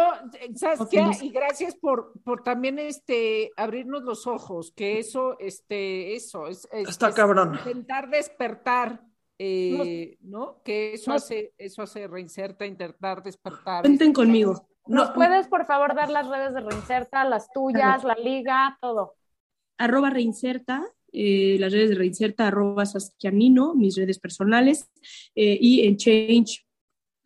Saskia, 0.55 1.11
y 1.20 1.31
gracias 1.31 1.75
por, 1.75 2.12
por 2.23 2.44
también 2.44 2.79
este 2.79 3.51
abrirnos 3.57 4.05
los 4.05 4.29
ojos, 4.29 4.70
que 4.70 5.01
eso, 5.01 5.37
este, 5.40 6.14
eso, 6.14 6.47
es, 6.47 6.68
está 6.70 7.12
cabrón. 7.12 7.57
Intentar 7.57 8.09
despertar, 8.09 9.01
eh, 9.37 10.16
¿no? 10.20 10.62
Que 10.62 10.94
eso 10.94 11.12
hace, 11.12 11.55
eso 11.59 11.83
hace 11.83 12.07
reinserta, 12.07 12.64
intentar 12.64 13.20
despertar. 13.20 13.83
Cuenten 13.83 14.12
conmigo. 14.12 14.68
¿Nos 14.87 15.11
puedes, 15.11 15.49
por 15.49 15.64
favor, 15.66 15.94
dar 15.94 16.11
las 16.11 16.29
redes 16.29 16.53
de 16.53 16.61
Reinserta, 16.61 17.25
las 17.25 17.51
tuyas, 17.51 18.05
la 18.05 18.14
liga, 18.14 18.77
todo? 18.83 19.14
Arroba 19.79 20.11
Reinserta, 20.11 20.85
eh, 21.14 21.57
las 21.61 21.72
redes 21.72 21.90
de 21.90 21.94
Reinserta, 21.94 22.48
arroba 22.48 22.85
Saskianino, 22.85 23.74
mis 23.74 23.96
redes 23.96 24.18
personales, 24.18 24.90
eh, 25.35 25.57
y 25.61 25.87
en 25.87 25.96
Change, 25.96 26.66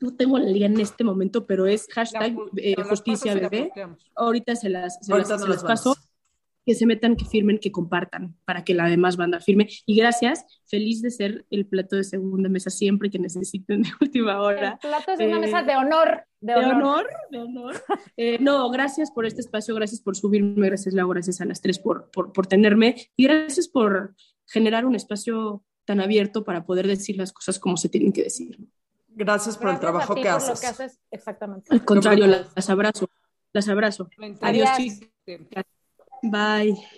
no 0.00 0.14
tengo 0.14 0.38
la 0.38 0.48
liga 0.48 0.66
en 0.66 0.78
este 0.78 1.02
momento, 1.02 1.46
pero 1.46 1.66
es 1.66 1.86
hashtag 1.90 2.36
eh, 2.56 2.76
justicia 2.88 3.34
bebé. 3.34 3.72
Ahorita 4.14 4.54
se 4.54 4.68
las, 4.68 4.98
se 5.04 5.12
las, 5.12 5.28
se 5.28 5.48
las 5.48 5.64
paso 5.64 5.96
que 6.68 6.74
se 6.74 6.84
metan, 6.84 7.16
que 7.16 7.24
firmen, 7.24 7.58
que 7.58 7.72
compartan, 7.72 8.36
para 8.44 8.62
que 8.62 8.74
la 8.74 8.86
demás 8.90 9.16
banda 9.16 9.40
firme. 9.40 9.70
Y 9.86 9.96
gracias, 9.96 10.44
feliz 10.66 11.00
de 11.00 11.10
ser 11.10 11.46
el 11.48 11.64
plato 11.64 11.96
de 11.96 12.04
segunda 12.04 12.50
mesa 12.50 12.68
siempre 12.68 13.08
que 13.08 13.18
necesiten 13.18 13.80
de 13.80 13.88
última 14.02 14.42
hora. 14.42 14.78
El 14.82 14.90
plato 14.90 15.12
de 15.12 15.16
segunda 15.16 15.38
mesa 15.38 15.62
de 15.62 15.76
honor. 15.76 16.26
De, 16.42 16.54
honor. 16.54 17.06
de 17.30 17.38
honor. 17.38 17.74
Eh, 18.18 18.36
no, 18.38 18.68
gracias 18.68 19.10
por 19.10 19.24
este 19.24 19.40
espacio, 19.40 19.74
gracias 19.74 20.02
por 20.02 20.14
subirme, 20.14 20.66
gracias 20.66 20.94
Lau, 20.94 21.08
gracias 21.08 21.40
a 21.40 21.46
las 21.46 21.62
tres 21.62 21.78
por, 21.78 22.10
por, 22.10 22.34
por 22.34 22.46
tenerme 22.46 22.96
y 23.16 23.24
gracias 23.24 23.66
por 23.66 24.14
generar 24.46 24.84
un 24.84 24.94
espacio 24.94 25.64
tan 25.86 26.02
abierto 26.02 26.44
para 26.44 26.66
poder 26.66 26.86
decir 26.86 27.16
las 27.16 27.32
cosas 27.32 27.58
como 27.58 27.78
se 27.78 27.88
tienen 27.88 28.12
que 28.12 28.24
decir. 28.24 28.58
Gracias 29.08 29.56
por 29.56 29.70
el 29.70 29.80
trabajo 29.80 30.14
que, 30.14 30.28
haces. 30.28 30.50
Lo 30.50 30.60
que 30.60 30.66
haces. 30.66 31.00
Exactamente. 31.10 31.72
Al 31.72 31.82
contrario, 31.82 32.26
las, 32.26 32.68
abrazo, 32.68 33.08
las 33.54 33.68
abrazo. 33.70 34.10
Adiós, 34.42 34.68
chicos. 34.76 35.08
Bye. 36.22 36.88